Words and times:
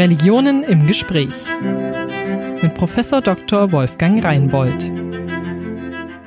Religionen 0.00 0.62
im 0.62 0.86
Gespräch 0.86 1.34
mit 2.62 2.72
Professor 2.72 3.20
Dr. 3.20 3.70
Wolfgang 3.70 4.24
Reinbold. 4.24 4.90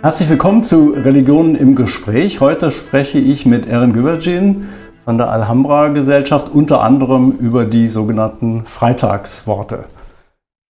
Herzlich 0.04 0.30
willkommen 0.30 0.64
zu 0.64 0.92
Religionen 0.92 1.56
im 1.56 1.74
Gespräch. 1.74 2.40
Heute 2.40 2.70
spreche 2.70 3.18
ich 3.18 3.48
mit 3.48 3.66
Erin 3.66 3.94
Güvercin 3.94 4.68
von 5.06 5.18
der 5.18 5.32
Alhambra 5.32 5.88
Gesellschaft 5.88 6.52
unter 6.54 6.84
anderem 6.84 7.32
über 7.40 7.66
die 7.66 7.88
sogenannten 7.88 8.64
Freitagsworte. 8.68 9.86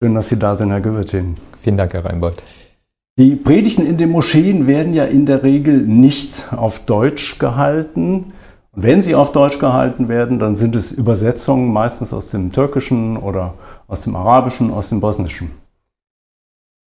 Schön, 0.02 0.16
dass 0.16 0.30
Sie 0.30 0.40
da 0.40 0.56
sind, 0.56 0.70
Herr 0.70 0.80
Güvercin. 0.80 1.36
Vielen 1.60 1.76
Dank, 1.76 1.94
Herr 1.94 2.06
Reinbold. 2.06 2.42
Die 3.20 3.36
Predigten 3.36 3.86
in 3.86 3.98
den 3.98 4.12
Moscheen 4.12 4.66
werden 4.66 4.94
ja 4.94 5.04
in 5.04 5.26
der 5.26 5.44
Regel 5.44 5.76
nicht 5.76 6.54
auf 6.54 6.86
Deutsch 6.86 7.38
gehalten. 7.38 8.32
Und 8.76 8.84
wenn 8.84 9.02
sie 9.02 9.16
auf 9.16 9.32
Deutsch 9.32 9.60
gehalten 9.60 10.08
werden, 10.08 10.40
dann 10.40 10.56
sind 10.56 10.76
es 10.76 10.92
Übersetzungen 10.92 11.72
meistens 11.72 12.12
aus 12.12 12.30
dem 12.30 12.52
Türkischen 12.52 13.18
oder 13.18 13.54
aus 13.88 14.02
dem 14.02 14.16
Arabischen, 14.16 14.72
aus 14.72 14.90
dem 14.90 15.00
Bosnischen. 15.00 15.52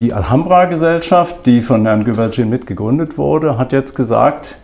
Die 0.01 0.13
Alhambra-Gesellschaft, 0.13 1.45
die 1.45 1.61
von 1.61 1.85
Herrn 1.85 2.03
Güvercin 2.03 2.49
mitgegründet 2.49 3.17
wurde, 3.17 3.57
hat 3.57 3.71
jetzt 3.71 3.95
gesagt, 3.95 4.57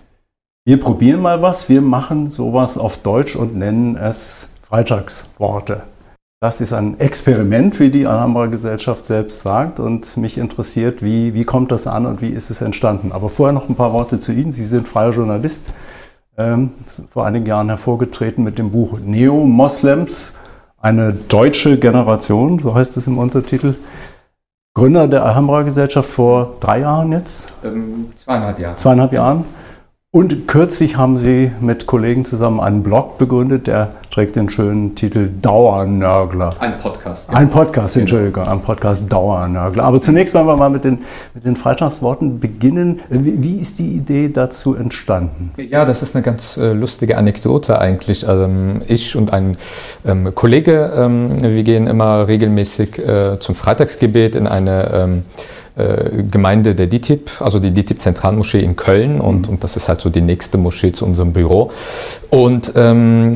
wir 0.66 0.80
probieren 0.80 1.22
mal 1.22 1.41
was, 1.41 1.70
wir 1.70 1.82
machen 1.82 2.27
sowas 2.27 2.77
auf 2.77 2.98
Deutsch 2.98 3.35
und 3.35 3.55
nennen 3.55 3.96
es 3.96 4.48
Freitagsworte. 4.62 5.84
Das 6.44 6.60
ist 6.60 6.74
ein 6.74 6.99
Experiment, 6.99 7.80
wie 7.80 7.91
die 7.91 8.08
Alhambra-Gesellschaft 8.08 9.05
selbst 9.05 9.41
sagt. 9.41 9.80
Und 9.80 10.18
mich 10.18 10.40
interessiert, 10.40 11.04
wie, 11.04 11.35
wie 11.35 11.44
kommt 11.44 11.72
das 11.72 11.85
an 11.85 12.08
und 12.08 12.20
wie 12.20 12.30
ist 12.30 12.49
es 12.49 12.62
entstanden. 12.62 13.12
Aber 13.12 13.30
vorher 13.30 13.54
noch 13.54 13.70
ein 13.70 13.76
paar 13.76 13.94
Worte 13.94 14.20
zu 14.20 14.32
Ihnen. 14.32 14.52
Sie 14.52 14.66
sind 14.66 14.88
freier 14.88 15.12
Journalist, 15.12 15.72
ähm, 16.38 16.71
vor 17.09 17.26
einigen 17.26 17.45
Jahren 17.45 17.70
hervorgetreten 17.70 18.44
mit 18.44 18.58
dem 18.58 18.71
Buch 18.71 18.99
Neo-Moslems, 18.99 20.34
eine 20.80 21.13
deutsche 21.13 21.77
Generation, 21.77 22.59
so 22.59 22.73
heißt 22.73 22.98
es 22.98 23.07
im 23.07 23.17
Untertitel. 23.17 23.76
Gründer 24.73 25.07
der 25.07 25.26
Alhambra-Gesellschaft 25.26 26.10
vor 26.10 26.55
drei 26.60 26.79
Jahren 26.79 27.12
jetzt? 27.12 27.55
Ähm, 27.63 28.12
zweieinhalb 28.15 28.57
Jahre. 28.60 28.76
Zweieinhalb 28.77 29.12
Jahren. 29.13 29.46
Und 30.12 30.48
kürzlich 30.48 30.98
haben 30.98 31.18
Sie 31.18 31.51
mit 31.62 31.88
Kollegen 31.88 32.26
zusammen 32.26 32.60
einen 32.60 32.84
Blog 32.84 33.18
begründet, 33.18 33.68
der 33.68 33.93
trägt 34.12 34.35
den 34.35 34.49
schönen 34.49 34.93
Titel 34.93 35.29
Dauernörgler. 35.41 36.49
Ein 36.59 36.77
Podcast. 36.79 37.29
Ja. 37.29 37.37
Ein 37.37 37.49
Podcast, 37.49 37.93
genau. 37.93 38.01
Entschuldigung, 38.01 38.43
ein 38.45 38.62
Podcast 38.62 39.09
Dauernörgler. 39.09 39.85
Aber 39.85 40.01
zunächst 40.01 40.34
wollen 40.34 40.48
wir 40.48 40.57
mal 40.57 40.70
mit 40.70 40.84
den, 40.84 40.99
mit 41.34 41.45
den 41.45 41.55
Freitagsworten 41.55 42.41
beginnen. 42.41 42.99
Wie, 43.09 43.41
wie, 43.41 43.55
ist 43.55 43.79
die 43.79 43.87
Idee 43.87 44.27
dazu 44.27 44.76
entstanden? 44.76 45.51
Ja, 45.55 45.85
das 45.85 46.04
ist 46.04 46.13
eine 46.13 46.23
ganz 46.23 46.57
äh, 46.57 46.73
lustige 46.73 47.17
Anekdote 47.17 47.79
eigentlich. 47.79 48.27
Also, 48.27 48.49
ich 48.87 49.15
und 49.15 49.32
ein 49.32 49.55
ähm, 50.05 50.35
Kollege, 50.35 50.91
ähm, 50.93 51.41
wir 51.41 51.63
gehen 51.63 51.87
immer 51.87 52.27
regelmäßig 52.27 52.99
äh, 52.99 53.39
zum 53.39 53.55
Freitagsgebet 53.55 54.35
in 54.35 54.45
eine 54.45 54.91
ähm, 54.93 55.23
äh, 55.73 56.23
Gemeinde 56.29 56.76
der 56.76 56.87
DITIB, 56.87 57.29
also 57.39 57.59
die 57.59 57.71
DITIB 57.71 58.01
Zentralmoschee 58.01 58.59
in 58.59 58.76
Köln 58.76 59.21
und, 59.21 59.48
mhm. 59.48 59.54
und 59.54 59.63
das 59.63 59.77
ist 59.77 59.87
halt 59.87 60.01
so 60.01 60.09
die 60.09 60.20
nächste 60.20 60.57
Moschee 60.57 60.91
zu 60.91 61.05
unserem 61.05 61.32
Büro. 61.32 61.71
Und 62.29 62.73
ähm, 62.76 63.35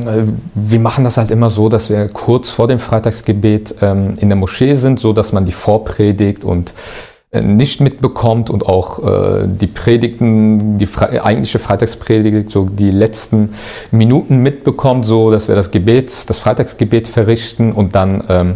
wir 0.70 0.80
machen 0.80 1.04
das 1.04 1.16
halt 1.16 1.30
immer 1.30 1.50
so, 1.50 1.68
dass 1.68 1.90
wir 1.90 2.08
kurz 2.08 2.50
vor 2.50 2.66
dem 2.66 2.78
Freitagsgebet 2.78 3.76
ähm, 3.82 4.14
in 4.18 4.28
der 4.28 4.36
Moschee 4.36 4.74
sind, 4.74 4.98
so 4.98 5.12
dass 5.12 5.32
man 5.32 5.44
die 5.44 5.52
vorpredigt 5.52 6.44
und 6.44 6.74
nicht 7.32 7.80
mitbekommt 7.80 8.50
und 8.50 8.66
auch 8.66 9.00
äh, 9.00 9.46
die 9.46 9.66
Predigten, 9.66 10.78
die 10.78 10.86
Fre 10.86 11.24
eigentliche 11.24 11.58
Freitagspredigt, 11.58 12.52
so 12.52 12.64
die 12.64 12.90
letzten 12.90 13.50
Minuten 13.90 14.38
mitbekommt, 14.38 15.04
so 15.04 15.32
dass 15.32 15.48
wir 15.48 15.56
das 15.56 15.72
Gebet, 15.72 16.12
das 16.28 16.38
Freitagsgebet 16.38 17.08
verrichten 17.08 17.72
und 17.72 17.96
dann 17.96 18.22
ähm, 18.28 18.54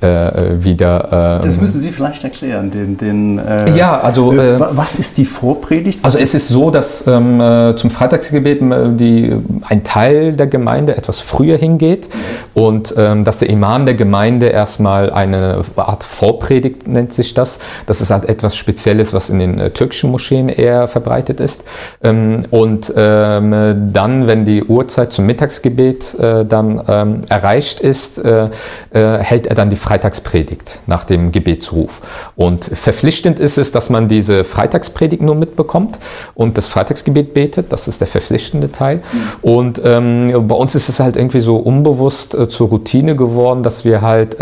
äh, 0.00 0.64
wieder. 0.64 1.40
Ähm, 1.42 1.46
das 1.46 1.60
müssen 1.60 1.80
Sie 1.80 1.90
vielleicht 1.90 2.22
erklären, 2.22 2.70
den, 2.70 2.96
den 2.96 3.38
äh, 3.38 3.76
Ja, 3.76 3.98
also 4.00 4.32
äh, 4.32 4.58
was 4.58 4.94
ist 5.00 5.18
die 5.18 5.24
Vorpredigt? 5.24 5.98
Was 6.02 6.14
also 6.14 6.22
es 6.22 6.34
ist 6.34 6.46
so, 6.46 6.70
dass 6.70 7.04
ähm, 7.08 7.40
äh, 7.40 7.74
zum 7.74 7.90
Freitagsgebet 7.90 8.60
die, 9.00 9.36
ein 9.62 9.82
Teil 9.82 10.34
der 10.34 10.46
Gemeinde 10.46 10.96
etwas 10.96 11.18
früher 11.18 11.58
hingeht 11.58 12.08
und 12.54 12.94
ähm, 12.96 13.24
dass 13.24 13.40
der 13.40 13.50
Imam 13.50 13.84
der 13.84 13.96
Gemeinde 13.96 14.46
erstmal 14.46 15.10
eine 15.10 15.62
Art 15.74 16.04
Vorpredigt 16.04 16.86
nennt 16.86 17.12
sich 17.12 17.34
das. 17.34 17.58
Das 17.86 18.00
ist 18.00 18.11
halt 18.12 18.26
etwas 18.26 18.56
Spezielles, 18.56 19.12
was 19.12 19.30
in 19.30 19.38
den 19.38 19.58
äh, 19.58 19.70
türkischen 19.70 20.10
Moscheen 20.10 20.48
eher 20.48 20.88
verbreitet 20.88 21.40
ist. 21.40 21.64
Ähm, 22.02 22.40
und 22.50 22.92
ähm, 22.96 23.90
dann, 23.92 24.26
wenn 24.26 24.44
die 24.44 24.64
Uhrzeit 24.64 25.12
zum 25.12 25.26
Mittagsgebet 25.26 26.14
äh, 26.14 26.44
dann 26.44 26.82
ähm, 26.88 27.20
erreicht 27.28 27.80
ist, 27.80 28.18
äh, 28.18 28.48
hält 28.92 29.46
er 29.46 29.54
dann 29.54 29.70
die 29.70 29.76
Freitagspredigt 29.76 30.78
nach 30.86 31.04
dem 31.04 31.32
Gebetsruf. 31.32 32.32
Und 32.36 32.64
verpflichtend 32.64 33.38
ist 33.38 33.58
es, 33.58 33.72
dass 33.72 33.90
man 33.90 34.08
diese 34.08 34.44
Freitagspredigt 34.44 35.22
nur 35.22 35.34
mitbekommt 35.34 35.98
und 36.34 36.58
das 36.58 36.68
Freitagsgebet 36.68 37.34
betet. 37.34 37.72
Das 37.72 37.88
ist 37.88 38.00
der 38.00 38.08
verpflichtende 38.08 38.70
Teil. 38.70 39.02
Und 39.40 39.82
bei 39.82 40.54
uns 40.54 40.74
ist 40.74 40.88
es 40.88 41.00
halt 41.00 41.16
irgendwie 41.16 41.40
so 41.40 41.56
unbewusst 41.56 42.36
zur 42.48 42.68
Routine 42.68 43.14
geworden, 43.14 43.62
dass 43.62 43.84
wir 43.84 44.02
halt 44.02 44.36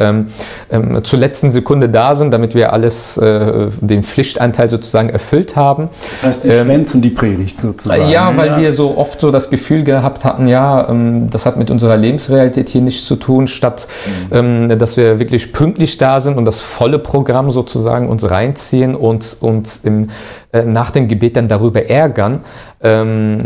zur 1.02 1.18
letzten 1.18 1.50
Sekunde 1.50 1.88
da 1.88 2.14
sind, 2.14 2.32
damit 2.32 2.54
wir 2.54 2.72
alles 2.72 3.16
äh, 3.16 3.59
den 3.80 4.02
Pflichtanteil 4.02 4.68
sozusagen 4.68 5.08
erfüllt 5.10 5.56
haben. 5.56 5.88
Das 6.10 6.22
heißt, 6.22 6.42
sie 6.44 6.50
ähm, 6.50 6.64
schwänzen 6.64 7.02
die 7.02 7.10
Predigt 7.10 7.60
sozusagen. 7.60 8.08
Ja, 8.08 8.36
weil 8.36 8.48
ja. 8.48 8.58
wir 8.58 8.72
so 8.72 8.96
oft 8.96 9.20
so 9.20 9.30
das 9.30 9.50
Gefühl 9.50 9.84
gehabt 9.84 10.24
hatten, 10.24 10.46
ja, 10.46 10.88
ähm, 10.88 11.28
das 11.30 11.46
hat 11.46 11.56
mit 11.56 11.70
unserer 11.70 11.96
Lebensrealität 11.96 12.68
hier 12.68 12.80
nichts 12.80 13.06
zu 13.06 13.16
tun, 13.16 13.46
statt 13.46 13.88
mhm. 14.30 14.36
ähm, 14.70 14.78
dass 14.78 14.96
wir 14.96 15.18
wirklich 15.18 15.52
pünktlich 15.52 15.98
da 15.98 16.20
sind 16.20 16.38
und 16.38 16.44
das 16.44 16.60
volle 16.60 16.98
Programm 16.98 17.50
sozusagen 17.50 18.08
uns 18.08 18.30
reinziehen 18.30 18.94
und 18.94 19.36
uns 19.40 19.80
im, 19.82 20.08
äh, 20.52 20.64
nach 20.64 20.90
dem 20.90 21.06
Gebet 21.06 21.36
dann 21.36 21.46
darüber 21.46 21.86
ärgern, 21.86 22.42
ähm, 22.82 23.38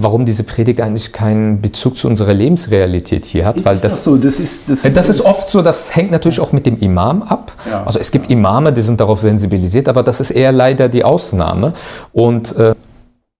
warum 0.00 0.24
diese 0.24 0.42
Predigt 0.42 0.80
eigentlich 0.80 1.12
keinen 1.12 1.60
Bezug 1.60 1.96
zu 1.96 2.08
unserer 2.08 2.32
Lebensrealität 2.32 3.26
hier 3.26 3.44
hat. 3.44 3.64
Weil 3.64 3.74
ist 3.74 3.84
das, 3.84 3.92
das, 3.92 4.04
so? 4.04 4.16
Das 4.16 4.40
ist, 4.40 4.70
das, 4.70 4.84
äh, 4.84 4.90
das 4.90 5.08
ist 5.08 5.20
oft 5.20 5.50
so, 5.50 5.60
das 5.60 5.94
hängt 5.94 6.10
natürlich 6.10 6.40
auch 6.40 6.52
mit 6.52 6.64
dem 6.64 6.78
Imam 6.78 7.22
ab. 7.22 7.52
Ja, 7.70 7.84
also 7.84 7.98
es 7.98 8.10
gibt 8.10 8.26
ja. 8.26 8.32
Imame, 8.32 8.72
die 8.72 8.80
sind 8.80 9.00
darauf 9.00 9.20
sensibilisiert, 9.20 9.88
aber 9.88 10.02
das 10.02 10.20
ist 10.20 10.30
eher 10.30 10.52
leider 10.52 10.88
die 10.88 11.04
Ausnahme. 11.04 11.74
Und 12.12 12.56
äh, 12.56 12.74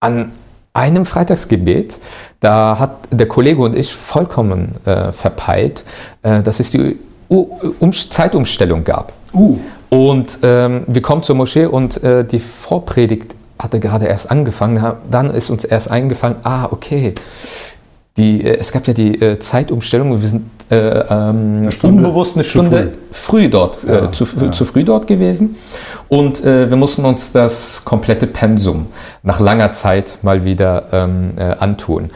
an 0.00 0.32
einem 0.74 1.06
Freitagsgebet, 1.06 1.98
da 2.40 2.78
hat 2.78 3.08
der 3.10 3.28
Kollege 3.28 3.62
und 3.62 3.74
ich 3.74 3.92
vollkommen 3.92 4.74
äh, 4.84 5.12
verpeilt, 5.12 5.84
äh, 6.22 6.42
dass 6.42 6.60
es 6.60 6.70
die 6.70 6.96
U 7.30 7.46
um 7.78 7.92
Zeitumstellung 7.92 8.84
gab. 8.84 9.12
Uh. 9.32 9.58
Und 9.90 10.38
ähm, 10.42 10.84
wir 10.86 11.02
kommen 11.02 11.22
zur 11.22 11.36
Moschee 11.36 11.66
und 11.66 12.02
äh, 12.02 12.24
die 12.24 12.38
Vorpredigt 12.38 13.34
hatte 13.58 13.80
gerade 13.80 14.06
erst 14.06 14.30
angefangen. 14.30 14.94
Dann 15.10 15.30
ist 15.30 15.50
uns 15.50 15.64
erst 15.64 15.90
eingefallen, 15.90 16.36
ah, 16.42 16.68
okay, 16.70 17.14
die, 18.16 18.44
äh, 18.44 18.58
es 18.58 18.72
gab 18.72 18.86
ja 18.86 18.92
die 18.92 19.20
äh, 19.20 19.38
Zeitumstellung, 19.38 20.20
wir 20.20 20.28
sind 20.28 20.50
äh, 20.70 20.76
ähm, 20.76 21.68
eine 21.68 21.70
unbewusst 21.82 22.36
eine 22.36 22.44
Stunde 22.44 22.92
früh. 23.10 23.44
früh, 23.44 23.48
dort, 23.48 23.84
äh, 23.84 24.02
ja, 24.02 24.12
zu, 24.12 24.26
ja. 24.38 24.52
zu, 24.52 24.64
früh 24.66 24.84
dort 24.84 25.06
gewesen. 25.06 25.56
Und 26.08 26.44
äh, 26.44 26.68
wir 26.68 26.76
mussten 26.76 27.04
uns 27.06 27.32
das 27.32 27.84
komplette 27.84 28.26
Pensum 28.26 28.86
nach 29.22 29.40
langer 29.40 29.72
Zeit 29.72 30.18
mal 30.22 30.44
wieder 30.44 30.86
ähm, 30.92 31.32
antun. 31.58 32.10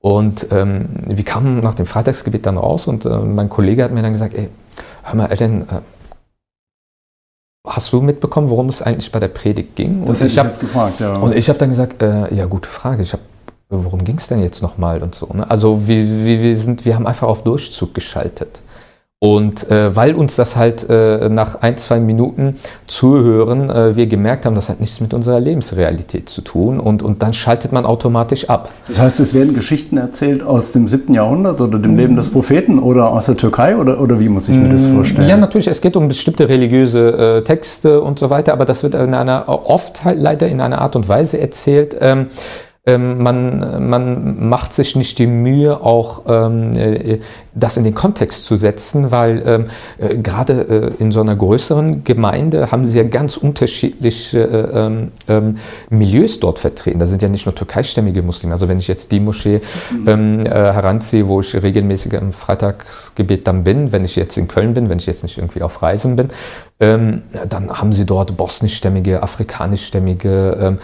Und 0.00 0.46
ähm, 0.52 0.86
wir 1.06 1.24
kamen 1.24 1.60
nach 1.60 1.74
dem 1.74 1.84
Freitagsgebet 1.84 2.46
dann 2.46 2.56
raus 2.56 2.86
und 2.86 3.04
mein 3.04 3.48
Kollege 3.48 3.82
hat 3.82 3.92
mir 3.92 4.00
dann 4.00 4.12
gesagt, 4.12 4.32
ey, 4.34 4.48
hör 5.02 5.14
mal, 5.16 5.26
Ellen, 5.26 5.66
Hast 7.68 7.92
du 7.92 8.00
mitbekommen, 8.00 8.48
worum 8.48 8.68
es 8.68 8.82
eigentlich 8.82 9.12
bei 9.12 9.20
der 9.20 9.28
Predigt 9.28 9.76
ging? 9.76 10.04
Das 10.06 10.20
und 10.20 10.26
ich 10.26 10.38
habe 10.38 10.50
gefragt, 10.58 11.00
ja. 11.00 11.16
Und 11.18 11.34
ich 11.34 11.48
habe 11.48 11.58
dann 11.58 11.68
gesagt, 11.68 12.02
äh, 12.02 12.34
ja, 12.34 12.46
gute 12.46 12.68
Frage. 12.68 13.02
Ich 13.02 13.12
habe, 13.12 13.22
worum 13.68 14.02
ging 14.04 14.16
es 14.16 14.26
denn 14.26 14.40
jetzt 14.40 14.62
nochmal 14.62 15.02
und 15.02 15.14
so. 15.14 15.26
Ne? 15.32 15.48
Also 15.48 15.86
wir, 15.86 16.24
wir, 16.24 16.40
wir, 16.40 16.56
sind, 16.56 16.84
wir 16.84 16.94
haben 16.94 17.06
einfach 17.06 17.28
auf 17.28 17.44
Durchzug 17.44 17.94
geschaltet. 17.94 18.62
Und 19.20 19.68
äh, 19.68 19.96
weil 19.96 20.14
uns 20.14 20.36
das 20.36 20.56
halt 20.56 20.88
äh, 20.88 21.28
nach 21.28 21.56
ein, 21.60 21.76
zwei 21.76 21.98
Minuten 21.98 22.54
Zuhören 22.86 23.68
äh, 23.68 23.96
wir 23.96 24.06
gemerkt 24.06 24.46
haben, 24.46 24.54
das 24.54 24.68
hat 24.68 24.78
nichts 24.78 25.00
mit 25.00 25.12
unserer 25.12 25.40
Lebensrealität 25.40 26.28
zu 26.28 26.40
tun 26.40 26.78
und, 26.78 27.02
und 27.02 27.20
dann 27.20 27.32
schaltet 27.32 27.72
man 27.72 27.84
automatisch 27.84 28.48
ab. 28.48 28.70
Das 28.86 29.00
heißt, 29.00 29.18
es 29.18 29.34
werden 29.34 29.54
Geschichten 29.54 29.96
erzählt 29.96 30.44
aus 30.44 30.70
dem 30.70 30.86
7. 30.86 31.12
Jahrhundert 31.14 31.60
oder 31.60 31.80
dem 31.80 31.96
Leben 31.96 32.14
des 32.14 32.30
Propheten 32.30 32.78
oder 32.78 33.10
aus 33.10 33.26
der 33.26 33.36
Türkei 33.36 33.76
oder, 33.76 34.00
oder 34.00 34.20
wie 34.20 34.28
muss 34.28 34.48
ich 34.48 34.54
mir 34.54 34.68
das 34.68 34.82
mm, 34.82 34.94
vorstellen? 34.94 35.28
Ja, 35.28 35.36
natürlich, 35.36 35.66
es 35.66 35.80
geht 35.80 35.96
um 35.96 36.06
bestimmte 36.06 36.48
religiöse 36.48 37.38
äh, 37.38 37.42
Texte 37.42 38.00
und 38.00 38.20
so 38.20 38.30
weiter, 38.30 38.52
aber 38.52 38.66
das 38.66 38.84
wird 38.84 38.94
in 38.94 39.14
einer, 39.14 39.48
oft 39.48 40.04
halt 40.04 40.20
leider 40.20 40.46
in 40.46 40.60
einer 40.60 40.80
Art 40.80 40.94
und 40.94 41.08
Weise 41.08 41.40
erzählt, 41.40 41.96
ähm, 42.00 42.18
ähm, 42.18 42.26
man, 42.96 43.90
man 43.90 44.48
macht 44.48 44.72
sich 44.72 44.96
nicht 44.96 45.18
die 45.18 45.26
Mühe, 45.26 45.80
auch 45.80 46.22
ähm, 46.28 46.76
äh, 46.76 47.18
das 47.54 47.76
in 47.76 47.84
den 47.84 47.94
Kontext 47.94 48.44
zu 48.44 48.56
setzen, 48.56 49.10
weil 49.10 49.42
ähm, 49.44 49.66
äh, 49.98 50.16
gerade 50.16 50.94
äh, 50.98 51.02
in 51.02 51.12
so 51.12 51.20
einer 51.20 51.36
größeren 51.36 52.04
Gemeinde 52.04 52.70
haben 52.70 52.84
sie 52.84 52.98
ja 52.98 53.04
ganz 53.04 53.36
unterschiedliche 53.36 54.38
äh, 54.38 54.86
ähm, 54.86 55.12
ähm, 55.28 55.56
Milieus 55.90 56.40
dort 56.40 56.58
vertreten. 56.58 56.98
Da 56.98 57.06
sind 57.06 57.22
ja 57.22 57.28
nicht 57.28 57.46
nur 57.46 57.54
türkeistämmige 57.54 58.22
Muslime. 58.22 58.52
Also 58.52 58.68
wenn 58.68 58.78
ich 58.78 58.88
jetzt 58.88 59.12
die 59.12 59.20
Moschee 59.20 59.60
mhm. 59.92 60.08
ähm, 60.08 60.46
äh, 60.46 60.50
heranziehe, 60.50 61.26
wo 61.28 61.40
ich 61.40 61.54
regelmäßig 61.60 62.12
im 62.12 62.32
Freitagsgebet 62.32 63.46
dann 63.46 63.64
bin, 63.64 63.92
wenn 63.92 64.04
ich 64.04 64.16
jetzt 64.16 64.36
in 64.36 64.48
Köln 64.48 64.74
bin, 64.74 64.88
wenn 64.88 64.98
ich 64.98 65.06
jetzt 65.06 65.22
nicht 65.22 65.38
irgendwie 65.38 65.62
auf 65.62 65.82
Reisen 65.82 66.16
bin, 66.16 66.28
ähm, 66.80 67.22
dann 67.48 67.70
haben 67.70 67.92
sie 67.92 68.06
dort 68.06 68.36
bosnischstämmige, 68.36 69.22
afrikanischstämmige, 69.22 70.58
ähm, 70.60 70.78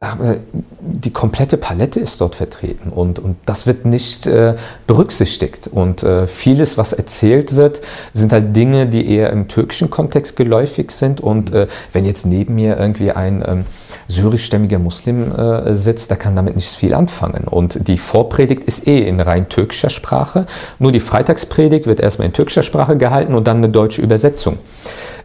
aber 0.00 0.36
die 0.80 1.12
komplette 1.12 1.56
Palette 1.56 1.98
ist 1.98 2.20
dort 2.20 2.36
vertreten 2.36 2.90
und, 2.90 3.18
und 3.18 3.36
das 3.46 3.66
wird 3.66 3.84
nicht 3.84 4.28
äh, 4.28 4.54
berücksichtigt. 4.86 5.66
Und 5.66 6.04
äh, 6.04 6.28
vieles, 6.28 6.78
was 6.78 6.92
erzählt 6.92 7.56
wird, 7.56 7.80
sind 8.12 8.32
halt 8.32 8.54
Dinge, 8.54 8.86
die 8.86 9.10
eher 9.10 9.30
im 9.30 9.48
türkischen 9.48 9.90
Kontext 9.90 10.36
geläufig 10.36 10.92
sind. 10.92 11.20
Und 11.20 11.52
äh, 11.52 11.66
wenn 11.92 12.04
jetzt 12.04 12.26
neben 12.26 12.54
mir 12.54 12.78
irgendwie 12.78 13.10
ein 13.10 13.42
ähm, 13.44 13.64
syrischstämmiger 14.06 14.78
Muslim 14.78 15.32
äh, 15.32 15.74
sitzt, 15.74 16.10
der 16.10 16.16
kann 16.16 16.36
damit 16.36 16.54
nicht 16.54 16.70
viel 16.70 16.94
anfangen. 16.94 17.48
Und 17.48 17.88
die 17.88 17.98
Vorpredigt 17.98 18.62
ist 18.62 18.86
eh 18.86 19.00
in 19.00 19.18
rein 19.18 19.48
türkischer 19.48 19.90
Sprache. 19.90 20.46
Nur 20.78 20.92
die 20.92 21.00
Freitagspredigt 21.00 21.88
wird 21.88 21.98
erstmal 21.98 22.26
in 22.26 22.32
türkischer 22.32 22.62
Sprache 22.62 22.96
gehalten 22.96 23.34
und 23.34 23.48
dann 23.48 23.56
eine 23.56 23.68
deutsche 23.68 24.00
Übersetzung. 24.00 24.58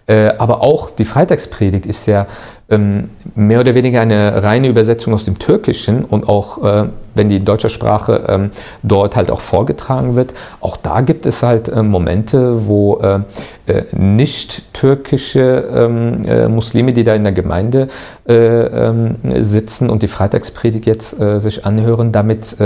Äh, 0.05 0.33
aber 0.37 0.61
auch 0.61 0.91
die 0.91 1.05
Freitagspredigt 1.05 1.85
ist 1.85 2.07
ja 2.07 2.27
ähm, 2.69 3.09
mehr 3.35 3.61
oder 3.61 3.73
weniger 3.73 4.01
eine 4.01 4.43
reine 4.43 4.67
Übersetzung 4.67 5.13
aus 5.13 5.23
dem 5.23 5.39
Türkischen 5.39 6.03
und 6.03 6.27
auch 6.27 6.61
äh, 6.61 6.87
wenn 7.15 7.29
die 7.29 7.45
deutsche 7.45 7.69
Sprache 7.69 8.25
ähm, 8.27 8.49
dort 8.81 9.15
halt 9.15 9.31
auch 9.31 9.39
vorgetragen 9.39 10.15
wird, 10.15 10.33
auch 10.59 10.75
da 10.75 10.99
gibt 11.01 11.25
es 11.25 11.41
halt 11.41 11.69
äh, 11.69 11.83
Momente, 11.83 12.67
wo 12.67 13.01
nicht 13.93 14.73
türkische 14.73 15.69
ähm, 15.73 16.53
Muslime, 16.53 16.91
die 16.91 17.05
da 17.05 17.13
in 17.13 17.23
der 17.23 17.31
Gemeinde 17.31 17.87
sitzen 19.39 19.89
und 19.89 20.03
die 20.03 20.07
Freitagspredigt 20.07 20.85
jetzt 20.85 21.17
sich 21.37 21.65
anhören, 21.65 22.11
damit 22.11 22.57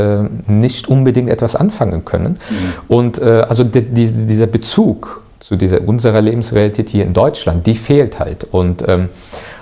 nicht 0.47 0.87
unbedingt 0.87 1.29
etwas 1.29 1.55
anfangen 1.55 2.03
können. 2.03 2.39
Mhm. 2.49 2.65
Und 2.87 3.21
also 3.21 3.63
dieser 3.63 4.47
Bezug 4.47 5.21
zu 5.39 5.55
dieser 5.55 5.87
unserer 5.87 6.21
Lebensrealität 6.21 6.89
hier 6.89 7.05
in 7.05 7.13
Deutschland, 7.13 7.65
die 7.67 7.75
fehlt 7.75 8.19
halt. 8.19 8.43
Und 8.45 8.87
ähm, 8.87 9.09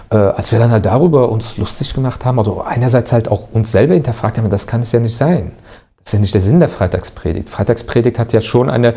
äh, 0.10 0.16
als 0.16 0.51
wir 0.51 0.60
dann 0.60 0.72
halt 0.72 0.86
darüber 0.86 1.30
uns 1.30 1.57
lustig 1.57 1.94
gemacht 1.94 2.25
haben, 2.25 2.39
also 2.39 2.62
einerseits 2.62 3.12
halt 3.12 3.30
auch 3.30 3.50
uns 3.51 3.72
selber 3.72 3.94
hinterfragt 3.94 4.38
haben, 4.38 4.50
das 4.50 4.68
kann 4.68 4.81
es 4.81 4.92
ja 4.92 5.00
nicht 5.00 5.18
sein. 5.18 5.51
Das 5.98 6.07
ist 6.07 6.13
ja 6.13 6.19
nicht 6.19 6.33
der 6.33 6.42
Sinn 6.42 6.60
der 6.60 6.69
Freitagspredigt. 6.69 7.50
Freitagspredigt 7.50 8.19
hat 8.19 8.31
ja 8.31 8.42
schon 8.42 8.69
eine 8.69 8.94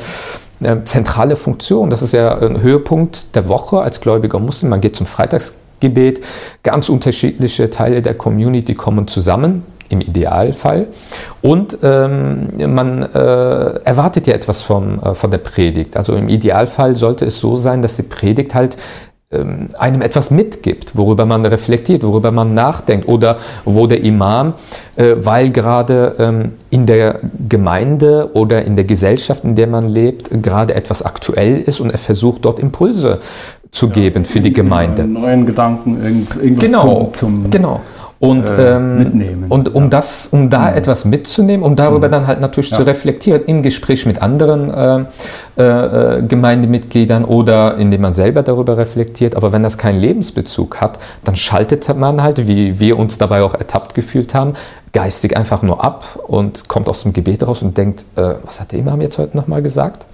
äh, 0.60 0.76
zentrale 0.84 1.36
Funktion. 1.36 1.88
Das 1.88 2.02
ist 2.02 2.12
ja 2.12 2.36
ein 2.38 2.60
Höhepunkt 2.60 3.34
der 3.34 3.48
Woche 3.48 3.80
als 3.80 4.00
gläubiger 4.00 4.38
Muslim. 4.38 4.70
Man 4.70 4.82
geht 4.82 4.94
zum 4.94 5.06
Freitagsgebet. 5.06 6.20
Ganz 6.62 6.88
unterschiedliche 6.90 7.70
Teile 7.70 8.02
der 8.02 8.14
Community 8.14 8.74
kommen 8.74 9.08
zusammen 9.08 9.64
im 9.88 10.00
Idealfall. 10.00 10.88
Und 11.42 11.78
ähm, 11.82 12.48
man 12.74 13.02
äh, 13.02 13.80
erwartet 13.84 14.26
ja 14.26 14.34
etwas 14.34 14.62
vom, 14.62 15.00
äh, 15.00 15.14
von 15.14 15.30
der 15.30 15.38
Predigt. 15.38 15.96
Also 15.96 16.14
im 16.14 16.28
Idealfall 16.28 16.96
sollte 16.96 17.24
es 17.26 17.40
so 17.40 17.56
sein, 17.56 17.82
dass 17.82 17.96
die 17.96 18.02
Predigt 18.02 18.54
halt 18.54 18.76
ähm, 19.30 19.68
einem 19.78 20.00
etwas 20.00 20.30
mitgibt, 20.30 20.96
worüber 20.96 21.26
man 21.26 21.44
reflektiert, 21.44 22.02
worüber 22.02 22.32
man 22.32 22.54
nachdenkt 22.54 23.08
oder 23.08 23.36
wo 23.66 23.86
der 23.86 24.02
Imam, 24.02 24.54
äh, 24.96 25.16
weil 25.18 25.50
gerade 25.50 26.14
ähm, 26.18 26.52
in 26.70 26.86
der 26.86 27.20
Gemeinde 27.46 28.30
oder 28.32 28.64
in 28.64 28.74
der 28.74 28.86
Gesellschaft, 28.86 29.44
in 29.44 29.54
der 29.54 29.66
man 29.66 29.86
lebt, 29.86 30.30
gerade 30.42 30.74
etwas 30.74 31.02
aktuell 31.02 31.58
ist 31.58 31.78
und 31.80 31.90
er 31.90 31.98
versucht 31.98 32.46
dort 32.46 32.58
Impulse 32.58 33.18
zu 33.70 33.88
ja, 33.88 33.92
geben 33.92 34.24
für 34.24 34.40
die 34.40 34.52
Gemeinde. 34.52 35.04
Neuen 35.04 35.44
Gedanken, 35.44 36.26
irgendwas 36.40 36.64
genau, 36.64 37.10
zum, 37.12 37.42
zum 37.44 37.50
genau. 37.50 37.80
Und, 38.20 38.48
äh, 38.48 38.76
ähm, 38.76 38.98
mitnehmen. 38.98 39.44
Und 39.48 39.74
um 39.74 39.84
ja. 39.84 39.88
das, 39.90 40.26
um 40.32 40.50
da 40.50 40.70
ja. 40.70 40.76
etwas 40.76 41.04
mitzunehmen, 41.04 41.64
um 41.64 41.76
darüber 41.76 42.08
mhm. 42.08 42.12
dann 42.12 42.26
halt 42.26 42.40
natürlich 42.40 42.70
ja. 42.70 42.76
zu 42.76 42.82
reflektieren 42.82 43.44
im 43.44 43.62
Gespräch 43.62 44.06
mit 44.06 44.20
anderen 44.20 45.06
äh, 45.56 45.62
äh, 45.62 46.22
Gemeindemitgliedern 46.22 47.24
oder 47.24 47.76
indem 47.76 48.00
man 48.00 48.12
selber 48.12 48.42
darüber 48.42 48.76
reflektiert. 48.76 49.36
Aber 49.36 49.52
wenn 49.52 49.62
das 49.62 49.78
keinen 49.78 50.00
Lebensbezug 50.00 50.80
hat, 50.80 50.98
dann 51.22 51.36
schaltet 51.36 51.94
man 51.96 52.20
halt, 52.20 52.48
wie 52.48 52.80
wir 52.80 52.98
uns 52.98 53.18
dabei 53.18 53.42
auch 53.42 53.54
ertappt 53.54 53.94
gefühlt 53.94 54.34
haben, 54.34 54.54
geistig 54.92 55.36
einfach 55.36 55.62
nur 55.62 55.84
ab 55.84 56.18
und 56.26 56.68
kommt 56.68 56.88
aus 56.88 57.04
dem 57.04 57.12
Gebet 57.12 57.46
raus 57.46 57.62
und 57.62 57.76
denkt, 57.76 58.04
äh, 58.16 58.34
was 58.44 58.60
hat 58.60 58.72
der 58.72 58.80
Imam 58.80 59.00
jetzt 59.00 59.18
heute 59.18 59.36
nochmal 59.36 59.62
gesagt? 59.62 60.06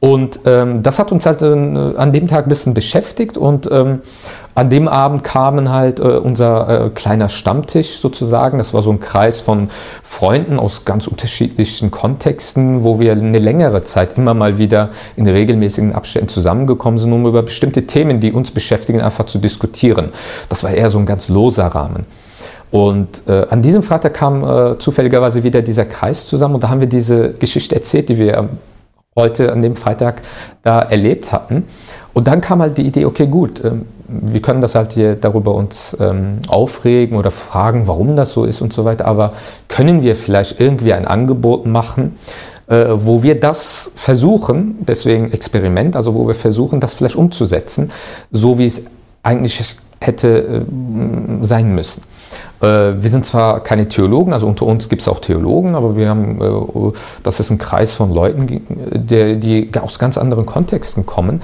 Und 0.00 0.40
ähm, 0.44 0.84
das 0.84 1.00
hat 1.00 1.10
uns 1.10 1.26
halt 1.26 1.42
äh, 1.42 1.46
an 1.46 2.12
dem 2.12 2.28
Tag 2.28 2.46
ein 2.46 2.48
bisschen 2.48 2.72
beschäftigt 2.72 3.36
und 3.36 3.68
ähm, 3.72 4.00
an 4.54 4.70
dem 4.70 4.86
Abend 4.86 5.24
kamen 5.24 5.70
halt 5.70 5.98
äh, 5.98 6.02
unser 6.02 6.86
äh, 6.86 6.90
kleiner 6.90 7.28
Stammtisch 7.28 7.98
sozusagen. 7.98 8.58
Das 8.58 8.72
war 8.72 8.82
so 8.82 8.90
ein 8.90 9.00
Kreis 9.00 9.40
von 9.40 9.70
Freunden 10.04 10.60
aus 10.60 10.84
ganz 10.84 11.08
unterschiedlichen 11.08 11.90
Kontexten, 11.90 12.84
wo 12.84 13.00
wir 13.00 13.12
eine 13.12 13.40
längere 13.40 13.82
Zeit 13.82 14.16
immer 14.16 14.34
mal 14.34 14.58
wieder 14.58 14.90
in 15.16 15.26
regelmäßigen 15.26 15.92
Abständen 15.92 16.28
zusammengekommen 16.28 16.98
sind, 16.98 17.12
um 17.12 17.26
über 17.26 17.42
bestimmte 17.42 17.86
Themen, 17.86 18.20
die 18.20 18.32
uns 18.32 18.52
beschäftigen, 18.52 19.00
einfach 19.00 19.26
zu 19.26 19.38
diskutieren. 19.38 20.12
Das 20.48 20.62
war 20.62 20.70
eher 20.70 20.90
so 20.90 20.98
ein 20.98 21.06
ganz 21.06 21.28
loser 21.28 21.66
Rahmen. 21.66 22.06
Und 22.70 23.22
äh, 23.26 23.46
an 23.50 23.62
diesem 23.62 23.82
Freitag 23.82 24.14
kam 24.14 24.44
äh, 24.44 24.78
zufälligerweise 24.78 25.42
wieder 25.42 25.62
dieser 25.62 25.86
Kreis 25.86 26.26
zusammen 26.26 26.54
und 26.54 26.62
da 26.62 26.68
haben 26.68 26.80
wir 26.80 26.88
diese 26.88 27.32
Geschichte 27.32 27.74
erzählt, 27.74 28.08
die 28.10 28.18
wir 28.18 28.48
heute 29.18 29.52
an 29.52 29.60
dem 29.60 29.76
Freitag 29.76 30.22
da 30.62 30.80
erlebt 30.80 31.32
hatten. 31.32 31.64
Und 32.14 32.26
dann 32.26 32.40
kam 32.40 32.62
halt 32.62 32.78
die 32.78 32.86
Idee, 32.86 33.04
okay, 33.04 33.26
gut, 33.26 33.62
ähm, 33.64 33.84
wir 34.08 34.40
können 34.40 34.60
das 34.60 34.74
halt 34.74 34.94
hier 34.94 35.16
darüber 35.16 35.54
uns 35.54 35.96
ähm, 36.00 36.40
aufregen 36.48 37.18
oder 37.18 37.30
fragen, 37.30 37.86
warum 37.86 38.16
das 38.16 38.32
so 38.32 38.44
ist 38.44 38.62
und 38.62 38.72
so 38.72 38.84
weiter, 38.84 39.04
aber 39.04 39.32
können 39.68 40.02
wir 40.02 40.16
vielleicht 40.16 40.60
irgendwie 40.60 40.94
ein 40.94 41.06
Angebot 41.06 41.66
machen, 41.66 42.16
äh, 42.68 42.86
wo 42.88 43.22
wir 43.22 43.38
das 43.38 43.90
versuchen, 43.94 44.78
deswegen 44.80 45.30
Experiment, 45.30 45.94
also 45.94 46.14
wo 46.14 46.26
wir 46.26 46.34
versuchen, 46.34 46.80
das 46.80 46.94
vielleicht 46.94 47.16
umzusetzen, 47.16 47.90
so 48.30 48.58
wie 48.58 48.66
es 48.66 48.82
eigentlich 49.22 49.76
hätte 50.00 50.28
äh, 50.28 51.44
sein 51.44 51.74
müssen. 51.74 52.02
Äh, 52.60 53.02
wir 53.02 53.10
sind 53.10 53.26
zwar 53.26 53.60
keine 53.60 53.88
Theologen, 53.88 54.32
also 54.32 54.46
unter 54.46 54.66
uns 54.66 54.88
gibt 54.88 55.02
es 55.02 55.08
auch 55.08 55.20
Theologen, 55.20 55.74
aber 55.74 55.96
wir 55.96 56.08
haben, 56.08 56.40
äh, 56.40 56.92
das 57.22 57.40
ist 57.40 57.50
ein 57.50 57.58
Kreis 57.58 57.94
von 57.94 58.12
Leuten, 58.12 58.62
die, 58.66 59.70
aus 59.80 59.98
ganz 59.98 60.18
anderen 60.18 60.46
Kontexten 60.46 61.06
kommen. 61.06 61.40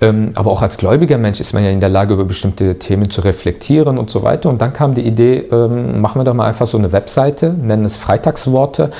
Ähm, 0.00 0.30
aber 0.34 0.50
auch 0.50 0.62
als 0.62 0.76
gläubiger 0.76 1.18
Mensch 1.18 1.40
ist 1.40 1.52
man 1.52 1.64
ja 1.64 1.70
in 1.70 1.80
der 1.80 1.88
Lage, 1.88 2.14
über 2.14 2.24
bestimmte 2.24 2.78
Themen 2.78 3.10
zu 3.10 3.22
reflektieren 3.22 3.98
und 3.98 4.10
so 4.10 4.22
weiter. 4.22 4.48
Und 4.48 4.60
dann 4.60 4.72
kam 4.72 4.94
die 4.94 5.06
Idee, 5.06 5.46
ähm, 5.50 6.00
machen 6.00 6.20
wir 6.20 6.24
doch 6.24 6.34
mal 6.34 6.46
einfach 6.46 6.66
so 6.66 6.78
eine 6.78 6.92
Webseite, 6.92 7.52
nennen 7.52 7.84
es 7.84 7.96
Freitagsworte 7.96 8.90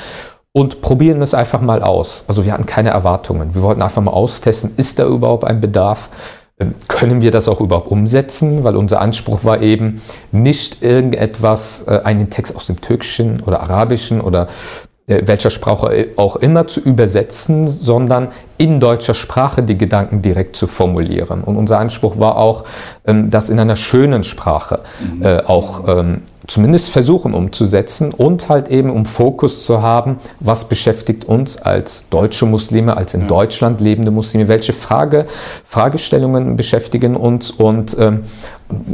und 0.51 0.81
probieren 0.81 1.21
es 1.21 1.33
einfach 1.33 1.61
mal 1.61 1.83
aus. 1.83 2.23
Also 2.27 2.43
wir 2.45 2.53
hatten 2.53 2.65
keine 2.65 2.89
Erwartungen. 2.89 3.53
Wir 3.53 3.61
wollten 3.61 3.81
einfach 3.81 4.01
mal 4.01 4.11
austesten, 4.11 4.71
ist 4.77 4.99
da 4.99 5.05
überhaupt 5.05 5.43
ein 5.43 5.61
Bedarf? 5.61 6.09
Können 6.89 7.21
wir 7.21 7.31
das 7.31 7.47
auch 7.47 7.61
überhaupt 7.61 7.89
umsetzen? 7.89 8.65
Weil 8.65 8.75
unser 8.75 8.99
Anspruch 8.99 9.45
war 9.45 9.61
eben 9.61 10.01
nicht 10.33 10.81
irgendetwas, 10.81 11.85
äh, 11.87 12.01
einen 12.03 12.29
Text 12.29 12.53
aus 12.55 12.67
dem 12.67 12.81
Türkischen 12.81 13.41
oder 13.41 13.61
Arabischen 13.61 14.19
oder 14.19 14.47
äh, 15.07 15.21
welcher 15.25 15.49
Sprache 15.49 16.09
auch 16.17 16.35
immer 16.35 16.67
zu 16.67 16.81
übersetzen, 16.81 17.65
sondern 17.65 18.27
in 18.57 18.81
deutscher 18.81 19.13
Sprache 19.13 19.63
die 19.63 19.77
Gedanken 19.77 20.21
direkt 20.21 20.57
zu 20.57 20.67
formulieren. 20.67 21.45
Und 21.45 21.55
unser 21.55 21.79
Anspruch 21.79 22.19
war 22.19 22.35
auch, 22.35 22.65
ähm, 23.07 23.29
das 23.29 23.49
in 23.49 23.57
einer 23.59 23.77
schönen 23.77 24.23
Sprache 24.23 24.81
äh, 25.21 25.41
auch 25.43 25.87
ähm, 25.87 26.21
zumindest 26.49 26.89
versuchen 26.89 27.33
umzusetzen 27.33 28.13
und 28.13 28.49
halt 28.49 28.69
eben 28.69 28.89
um 28.89 29.05
Fokus 29.05 29.63
zu 29.63 29.81
haben, 29.81 30.17
was 30.39 30.67
beschäftigt 30.67 31.25
uns 31.25 31.57
als 31.57 32.05
deutsche 32.09 32.45
Muslime, 32.45 32.97
als 32.97 33.13
in 33.13 33.21
ja. 33.21 33.27
Deutschland 33.27 33.79
lebende 33.79 34.11
Muslime, 34.11 34.47
welche 34.47 34.73
Frage, 34.73 35.25
Fragestellungen 35.63 36.55
beschäftigen 36.55 37.15
uns 37.15 37.51
und 37.51 37.95
ähm, 37.99 38.21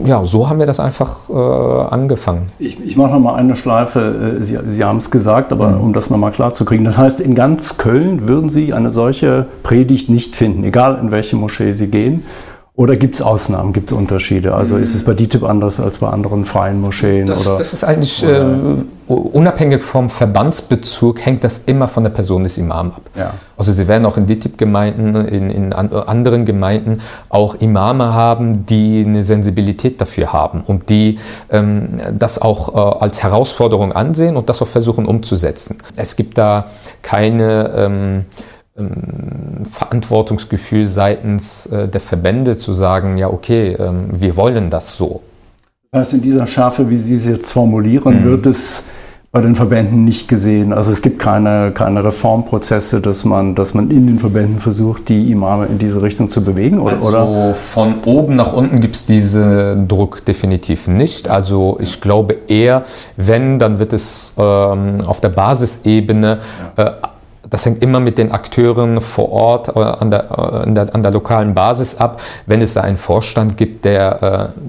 ja, 0.05 0.23
so 0.25 0.47
haben 0.47 0.59
wir 0.59 0.65
das 0.65 0.79
einfach 0.79 1.29
äh, 1.29 1.33
angefangen. 1.33 2.47
Ich, 2.59 2.79
ich 2.79 2.95
mache 2.95 3.11
noch 3.11 3.19
mal 3.19 3.35
eine 3.35 3.55
Schleife. 3.55 4.37
Äh, 4.39 4.43
Sie, 4.43 4.57
Sie 4.67 4.83
haben 4.83 4.97
es 4.97 5.11
gesagt, 5.11 5.51
aber 5.51 5.69
mhm. 5.71 5.81
um 5.81 5.93
das 5.93 6.09
noch 6.09 6.17
mal 6.17 6.31
klar 6.31 6.53
zu 6.53 6.63
kriegen. 6.63 6.85
Das 6.85 6.97
heißt, 6.97 7.19
in 7.19 7.35
ganz 7.35 7.77
Köln 7.77 8.27
würden 8.27 8.49
Sie 8.49 8.73
eine 8.73 8.89
solche 8.89 9.47
Predigt 9.63 10.09
nicht 10.09 10.35
finden, 10.35 10.63
egal 10.63 10.97
in 11.01 11.11
welche 11.11 11.35
Moschee 11.35 11.73
Sie 11.73 11.87
gehen. 11.87 12.23
Oder 12.77 12.97
gibt 12.97 13.15
es 13.15 13.21
Ausnahmen, 13.21 13.71
gibt 13.71 13.91
es 13.91 13.97
Unterschiede? 13.97 14.53
Also 14.53 14.75
ist 14.75 14.93
es 14.95 15.05
bei 15.05 15.13
DITIB 15.13 15.43
anders 15.45 15.79
als 15.79 15.99
bei 15.99 16.09
anderen 16.09 16.43
freien 16.43 16.81
Moscheen? 16.81 17.25
Das, 17.25 17.47
oder, 17.47 17.57
das 17.57 17.71
ist 17.71 17.85
eigentlich 17.85 18.21
äh, 18.21 18.43
unabhängig 19.07 19.81
vom 19.81 20.09
Verbandsbezug, 20.09 21.25
hängt 21.25 21.45
das 21.45 21.61
immer 21.67 21.87
von 21.87 22.03
der 22.03 22.09
Person 22.09 22.43
des 22.43 22.57
Imam 22.57 22.91
ab. 22.91 23.01
Ja. 23.15 23.31
Also 23.55 23.71
Sie 23.71 23.87
werden 23.87 24.05
auch 24.05 24.17
in 24.17 24.25
DITIB-Gemeinden, 24.25 25.15
in, 25.15 25.49
in 25.51 25.71
an, 25.71 25.89
anderen 25.93 26.43
Gemeinden 26.43 26.99
auch 27.29 27.55
Imame 27.55 28.13
haben, 28.13 28.65
die 28.65 29.05
eine 29.07 29.23
Sensibilität 29.23 30.01
dafür 30.01 30.33
haben 30.33 30.61
und 30.67 30.89
die 30.89 31.17
ähm, 31.51 31.91
das 32.19 32.41
auch 32.41 32.75
äh, 32.75 33.03
als 33.03 33.23
Herausforderung 33.23 33.93
ansehen 33.93 34.35
und 34.35 34.49
das 34.49 34.61
auch 34.61 34.67
versuchen 34.67 35.05
umzusetzen. 35.05 35.77
Es 35.95 36.17
gibt 36.17 36.37
da 36.37 36.65
keine... 37.01 37.71
Ähm, 37.77 38.25
Verantwortungsgefühl 38.75 40.85
seitens 40.85 41.65
äh, 41.67 41.87
der 41.87 42.01
Verbände 42.01 42.57
zu 42.57 42.73
sagen, 42.73 43.17
ja 43.17 43.29
okay, 43.29 43.75
ähm, 43.79 44.09
wir 44.11 44.35
wollen 44.35 44.69
das 44.69 44.97
so. 44.97 45.21
Das 45.91 46.07
heißt, 46.07 46.15
in 46.15 46.21
dieser 46.21 46.45
Schärfe, 46.45 46.89
wie 46.89 46.97
Sie 46.97 47.15
es 47.15 47.25
jetzt 47.25 47.51
formulieren, 47.51 48.19
mhm. 48.19 48.23
wird 48.25 48.45
es 48.47 48.83
bei 49.35 49.41
den 49.41 49.53
Verbänden 49.53 50.05
nicht 50.05 50.29
gesehen. 50.29 50.71
Also 50.71 50.93
es 50.93 51.01
gibt 51.01 51.19
keine, 51.19 51.73
keine 51.73 52.05
Reformprozesse, 52.05 53.01
dass 53.01 53.25
man, 53.25 53.53
dass 53.53 53.73
man 53.73 53.91
in 53.91 54.07
den 54.07 54.17
Verbänden 54.17 54.59
versucht, 54.59 55.09
die 55.09 55.29
Imame 55.29 55.65
in 55.65 55.77
diese 55.77 56.01
Richtung 56.01 56.29
zu 56.29 56.41
bewegen, 56.41 56.79
oder? 56.79 56.95
Also 56.95 57.53
von 57.53 57.95
oben 58.05 58.37
nach 58.37 58.53
unten 58.53 58.79
gibt 58.79 58.95
es 58.95 59.05
diesen 59.05 59.89
Druck 59.89 60.23
definitiv 60.23 60.87
nicht. 60.87 61.27
Also 61.27 61.77
ich 61.81 61.99
glaube 61.99 62.37
eher, 62.47 62.83
wenn, 63.17 63.59
dann 63.59 63.77
wird 63.77 63.91
es 63.91 64.31
ähm, 64.37 65.01
auf 65.05 65.19
der 65.19 65.29
Basisebene 65.29 66.39
äh, 66.77 66.91
das 67.49 67.65
hängt 67.65 67.83
immer 67.83 67.99
mit 67.99 68.17
den 68.17 68.31
Akteuren 68.31 69.01
vor 69.01 69.31
Ort 69.31 69.69
äh, 69.69 69.79
an 69.79 70.11
der, 70.11 70.31
äh, 70.31 70.63
an 70.63 70.75
der, 70.75 70.95
an 70.95 71.03
der 71.03 71.11
lokalen 71.11 71.53
Basis 71.53 71.95
ab. 71.95 72.21
Wenn 72.45 72.61
es 72.61 72.73
da 72.73 72.81
einen 72.81 72.97
Vorstand 72.97 73.57
gibt, 73.57 73.85
der 73.85 74.53
äh, 74.55 74.59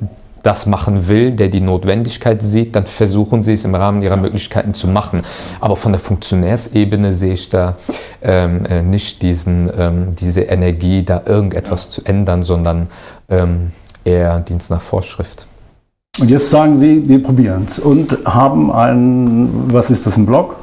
das 0.47 0.67
machen 0.67 1.09
will, 1.09 1.33
der 1.33 1.49
die 1.49 1.61
Notwendigkeit 1.61 2.41
sieht, 2.41 2.77
dann 2.77 2.87
versuchen 2.87 3.43
sie 3.43 3.55
es 3.55 3.65
im 3.65 3.75
Rahmen 3.75 4.01
ihrer 4.01 4.17
Möglichkeiten 4.17 4.75
zu 4.75 4.87
machen. 4.87 5.23
Aber 5.61 5.75
von 5.75 5.93
der 5.93 6.01
Funktionärsebene 6.01 7.13
sehe 7.13 7.33
ich 7.33 7.51
da 7.51 7.75
ähm, 8.23 8.65
äh, 8.67 8.83
nicht 8.83 9.23
diesen, 9.23 9.69
ähm, 9.77 10.15
diese 10.15 10.43
Energie, 10.43 11.05
da 11.05 11.23
irgendetwas 11.27 11.91
zu 11.91 12.05
ändern, 12.05 12.45
sondern 12.45 12.89
ähm, 13.29 13.73
eher 14.05 14.39
Dienst 14.39 14.71
nach 14.71 14.83
Vorschrift. 14.83 15.46
Und 16.19 16.31
jetzt 16.31 16.51
sagen 16.51 16.75
Sie, 16.77 17.07
wir 17.09 17.23
probieren 17.23 17.65
es 17.67 17.79
und 17.79 18.19
haben 18.25 18.73
ein, 18.73 19.51
was 19.73 19.91
ist 19.91 20.07
das, 20.07 20.17
ein 20.17 20.25
Blog? 20.25 20.57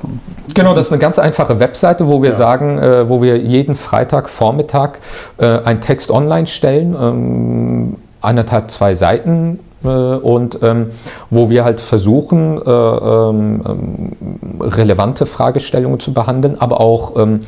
Genau, 0.56 0.74
das 0.74 0.88
ist 0.88 0.92
eine 0.92 1.00
ganz 1.00 1.20
einfache 1.20 1.60
Webseite, 1.60 2.08
wo 2.08 2.24
wir 2.24 2.32
ja. 2.32 2.36
sagen, 2.36 2.80
äh, 2.80 3.08
wo 3.08 3.22
wir 3.22 3.38
jeden 3.38 3.76
Freitagvormittag 3.76 4.94
äh, 5.38 5.60
einen 5.60 5.80
Text 5.80 6.10
online 6.10 6.48
stellen, 6.48 6.96
ähm, 7.00 7.96
eineinhalb, 8.22 8.72
zwei 8.72 8.96
Seiten 8.96 9.60
äh, 9.84 9.88
und 9.88 10.60
ähm, 10.64 10.88
wo 11.30 11.50
wir 11.50 11.64
halt 11.64 11.82
versuchen, 11.82 12.60
äh, 12.60 12.70
ähm, 12.70 14.12
relevante 14.60 15.28
Fragestellungen 15.28 16.00
zu 16.00 16.14
behandeln, 16.14 16.60
aber 16.60 16.82
auch, 16.82 17.16
ähm, 17.18 17.40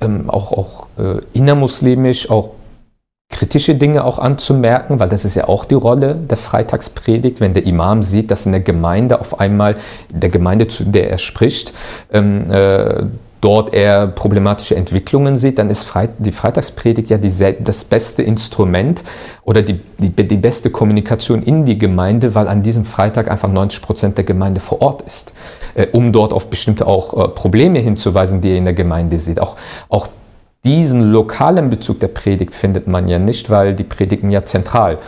ähm, 0.00 0.28
auch, 0.28 0.52
auch 0.52 0.88
äh, 0.98 1.20
innermuslimisch, 1.34 2.30
auch 2.30 2.50
kritische 3.34 3.74
Dinge 3.74 4.04
auch 4.04 4.20
anzumerken, 4.20 5.00
weil 5.00 5.08
das 5.08 5.24
ist 5.24 5.34
ja 5.34 5.48
auch 5.48 5.64
die 5.64 5.74
Rolle 5.74 6.14
der 6.14 6.36
Freitagspredigt, 6.36 7.40
wenn 7.40 7.52
der 7.52 7.66
Imam 7.66 8.04
sieht, 8.04 8.30
dass 8.30 8.46
in 8.46 8.52
der 8.52 8.60
Gemeinde 8.60 9.20
auf 9.20 9.40
einmal, 9.40 9.74
der 10.08 10.30
Gemeinde, 10.30 10.68
zu 10.68 10.84
der 10.84 11.10
er 11.10 11.18
spricht, 11.18 11.72
ähm, 12.12 12.48
äh, 12.48 13.06
dort 13.40 13.74
er 13.74 14.06
problematische 14.06 14.76
Entwicklungen 14.76 15.34
sieht, 15.34 15.58
dann 15.58 15.68
ist 15.68 15.92
die 16.18 16.32
Freitagspredigt 16.32 17.10
ja 17.10 17.18
die, 17.18 17.30
das 17.58 17.84
beste 17.84 18.22
Instrument 18.22 19.02
oder 19.44 19.62
die, 19.62 19.80
die, 19.98 20.10
die, 20.10 20.36
beste 20.36 20.70
Kommunikation 20.70 21.42
in 21.42 21.64
die 21.64 21.76
Gemeinde, 21.76 22.34
weil 22.36 22.46
an 22.46 22.62
diesem 22.62 22.84
Freitag 22.84 23.30
einfach 23.30 23.50
90 23.50 23.82
Prozent 23.82 24.16
der 24.16 24.24
Gemeinde 24.24 24.60
vor 24.60 24.80
Ort 24.80 25.02
ist, 25.02 25.32
äh, 25.74 25.88
um 25.92 26.12
dort 26.12 26.32
auf 26.32 26.48
bestimmte 26.48 26.86
auch 26.86 27.12
äh, 27.12 27.28
Probleme 27.28 27.80
hinzuweisen, 27.80 28.40
die 28.40 28.50
er 28.50 28.58
in 28.58 28.64
der 28.64 28.74
Gemeinde 28.74 29.18
sieht. 29.18 29.40
Auch, 29.40 29.56
auch 29.88 30.06
diesen 30.64 31.12
lokalen 31.12 31.70
Bezug 31.70 32.00
der 32.00 32.08
Predigt 32.08 32.54
findet 32.54 32.86
man 32.86 33.06
ja 33.06 33.18
nicht, 33.18 33.50
weil 33.50 33.74
die 33.74 33.84
Predigten 33.84 34.30
ja 34.30 34.44
zentral 34.44 34.98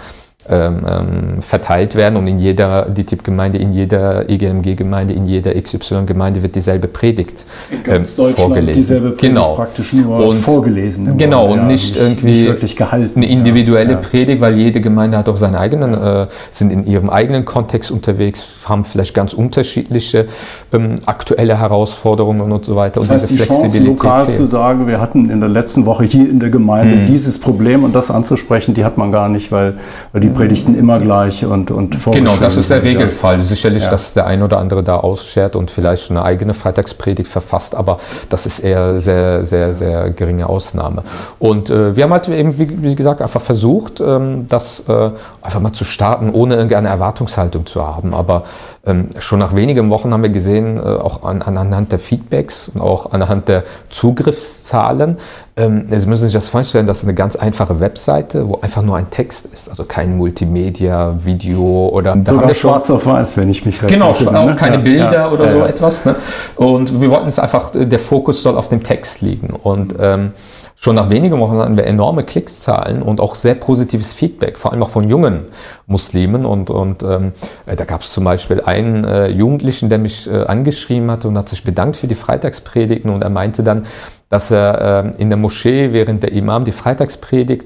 ähm, 0.49 0.81
ähm, 0.88 1.43
verteilt 1.43 1.97
werden 1.97 2.17
und 2.17 2.26
in 2.26 2.38
jeder 2.38 2.87
DTIP-Gemeinde, 2.88 3.59
in 3.59 3.73
jeder 3.73 4.29
EGMG-Gemeinde, 4.29 5.12
in 5.15 5.26
jeder 5.26 5.61
XY-Gemeinde 5.61 6.43
wird 6.43 6.55
dieselbe 6.55 6.88
Predigt 6.88 7.45
ähm, 7.87 8.05
vorgelesen. 8.05 8.73
Dieselbe 8.75 9.11
Predigt 9.11 9.21
genau. 9.21 9.55
praktisch 9.55 9.93
nur 9.93 10.29
und, 10.29 10.37
vorgelesen. 10.37 11.17
Genau, 11.17 11.47
und 11.47 11.59
ja, 11.59 11.65
nicht, 11.65 11.95
nicht, 11.95 11.97
irgendwie 11.97 12.49
nicht 12.62 12.76
gehalten, 12.76 13.21
eine 13.21 13.29
individuelle 13.29 13.93
ja. 13.93 13.99
Predigt, 13.99 14.41
weil 14.41 14.57
jede 14.57 14.81
Gemeinde 14.81 15.19
hat 15.19 15.29
auch 15.29 15.37
seine 15.37 15.59
eigenen, 15.59 15.95
äh, 15.95 16.26
sind 16.50 16.71
in 16.71 16.87
ihrem 16.87 17.11
eigenen 17.11 17.45
Kontext 17.45 17.91
unterwegs, 17.91 18.47
haben 18.67 18.85
vielleicht 18.85 19.15
ganz 19.15 19.33
unterschiedliche 19.33 20.26
ähm, 20.73 20.95
aktuelle 21.07 21.59
Herausforderungen 21.59 22.53
und 22.53 22.65
so 22.65 22.76
weiter. 22.76 23.00
Das 23.00 23.09
und 23.09 23.15
heißt, 23.15 23.31
diese 23.31 23.35
die 23.35 23.47
Flexibilität 23.47 23.83
Chance, 23.83 24.09
lokal 24.09 24.26
fehlt. 24.26 24.38
zu 24.38 24.47
sagen, 24.47 24.87
wir 24.87 25.00
hatten 25.00 25.31
in 25.31 25.41
der 25.41 25.49
letzten 25.49 25.87
Woche 25.87 26.05
hier 26.05 26.29
in 26.29 26.38
der 26.38 26.50
Gemeinde 26.50 26.99
hm. 26.99 27.07
dieses 27.07 27.41
Problem 27.41 27.83
und 27.83 27.95
das 27.95 28.11
anzusprechen, 28.11 28.75
die 28.75 28.85
hat 28.85 28.97
man 28.97 29.11
gar 29.11 29.29
nicht, 29.29 29.50
weil, 29.50 29.75
weil 30.12 30.21
die 30.21 30.36
Predigten 30.37 30.78
immer 30.78 30.99
gleich 30.99 31.45
und, 31.45 31.71
und 31.71 31.97
Genau, 32.12 32.35
das 32.40 32.57
ist 32.57 32.71
der 32.71 32.83
Regelfall. 32.83 33.43
Sicherlich, 33.43 33.85
ja. 33.85 33.90
dass 33.90 34.14
der 34.14 34.26
ein 34.26 34.43
oder 34.43 34.59
andere 34.59 34.83
da 34.83 34.97
ausschert 34.97 35.57
und 35.57 35.71
vielleicht 35.71 36.11
eine 36.11 36.23
eigene 36.23 36.55
Freitagspredigt 36.55 37.28
verfasst, 37.28 37.75
aber 37.75 37.99
das 38.28 38.47
ist 38.47 38.61
eher 38.61 39.00
sehr, 39.00 39.45
sehr, 39.45 39.75
sehr 39.75 40.11
geringe 40.11 40.49
Ausnahme. 40.49 41.02
Und 41.38 41.71
äh, 41.71 41.97
wir 41.97 42.05
haben 42.05 42.12
halt 42.12 42.28
eben, 42.28 42.59
wie, 42.59 42.83
wie, 42.83 42.95
gesagt, 42.95 43.23
einfach 43.23 43.40
versucht, 43.40 44.00
ähm, 44.00 44.47
das 44.49 44.85
äh, 44.88 45.11
einfach 45.43 45.61
mal 45.61 45.73
zu 45.73 45.85
starten, 45.85 46.31
ohne 46.31 46.55
irgendeine 46.55 46.88
Erwartungshaltung 46.88 47.66
zu 47.66 47.87
haben. 47.87 48.14
Aber 48.14 48.45
ähm, 48.85 49.11
schon 49.19 49.38
nach 49.38 49.55
wenigen 49.55 49.90
Wochen 49.90 50.12
haben 50.12 50.23
wir 50.23 50.31
gesehen, 50.31 50.76
äh, 50.76 50.81
auch 50.81 51.23
an, 51.23 51.43
anhand 51.43 51.93
der 51.93 51.99
Feedbacks 51.99 52.71
und 52.73 52.81
auch 52.81 53.12
anhand 53.12 53.49
der 53.49 53.64
Zugriffszahlen, 53.90 55.16
ähm, 55.59 55.87
Sie 55.88 56.07
müssen 56.07 56.25
sich 56.25 56.35
das 56.35 56.50
vorstellen, 56.50 56.87
das 56.87 56.99
ist 56.99 57.05
eine 57.05 57.14
ganz 57.14 57.35
einfache 57.35 57.81
Webseite, 57.81 58.47
wo 58.47 58.59
einfach 58.61 58.83
nur 58.83 58.97
ein 58.97 59.09
Text 59.09 59.47
ist, 59.47 59.71
also 59.71 59.85
kein 59.85 60.19
Multimedia, 60.26 61.14
Video 61.25 61.88
oder 61.92 62.16
sogar 62.25 62.52
schwarz 62.52 62.90
auf 62.90 63.06
weiß, 63.06 63.37
wenn 63.37 63.49
ich 63.49 63.64
mich 63.64 63.80
recht 63.80 63.92
Genau, 63.92 64.11
erinnere, 64.11 64.40
auch 64.40 64.47
ne? 64.47 64.56
keine 64.56 64.78
Bilder 64.80 65.12
ja, 65.12 65.30
oder 65.30 65.47
ja, 65.47 65.52
so 65.52 65.59
ja. 65.59 65.66
etwas. 65.66 66.04
Ne? 66.04 66.16
Und 66.56 67.00
wir 67.00 67.11
wollten 67.11 67.28
es 67.28 67.38
einfach, 67.38 67.71
der 67.73 67.99
Fokus 68.00 68.42
soll 68.42 68.56
auf 68.56 68.68
dem 68.68 68.83
Text 68.83 69.23
liegen. 69.23 69.50
Und 69.50 69.95
ähm, 70.00 70.33
Schon 70.78 70.95
nach 70.95 71.09
wenigen 71.09 71.40
Wochen 71.40 71.56
hatten 71.56 71.78
wir 71.78 71.87
enorme 71.87 72.23
Klickszahlen 72.23 73.00
und 73.00 73.18
auch 73.18 73.35
sehr 73.35 73.54
positives 73.54 74.12
Feedback, 74.12 74.59
vor 74.59 74.73
allem 74.73 74.83
auch 74.83 74.90
von 74.90 75.09
jungen 75.09 75.47
Muslimen. 75.87 76.45
Und, 76.45 76.68
und 76.68 77.02
ähm, 77.02 77.33
da 77.64 77.85
gab 77.87 78.02
es 78.02 78.12
zum 78.12 78.25
Beispiel 78.25 78.61
einen 78.61 79.02
äh, 79.04 79.28
Jugendlichen, 79.28 79.88
der 79.88 79.97
mich 79.99 80.30
äh, 80.30 80.45
angeschrieben 80.45 81.11
hatte 81.11 81.28
und 81.28 81.38
hat 81.38 81.49
sich 81.49 81.64
bedankt 81.64 81.97
für 81.97 82.09
die 82.09 82.14
Freitagspredigten. 82.14 83.11
Und 83.11 83.23
er 83.23 83.30
meinte 83.30 83.62
dann, 83.62 83.87
dass 84.28 84.50
er 84.50 85.06
äh, 85.06 85.23
in 85.23 85.30
der 85.30 85.38
Moschee, 85.38 85.95
während 85.95 86.23
der 86.23 86.33
Imam 86.33 86.64
die 86.64 86.73
Freitagspredigt 86.73 87.64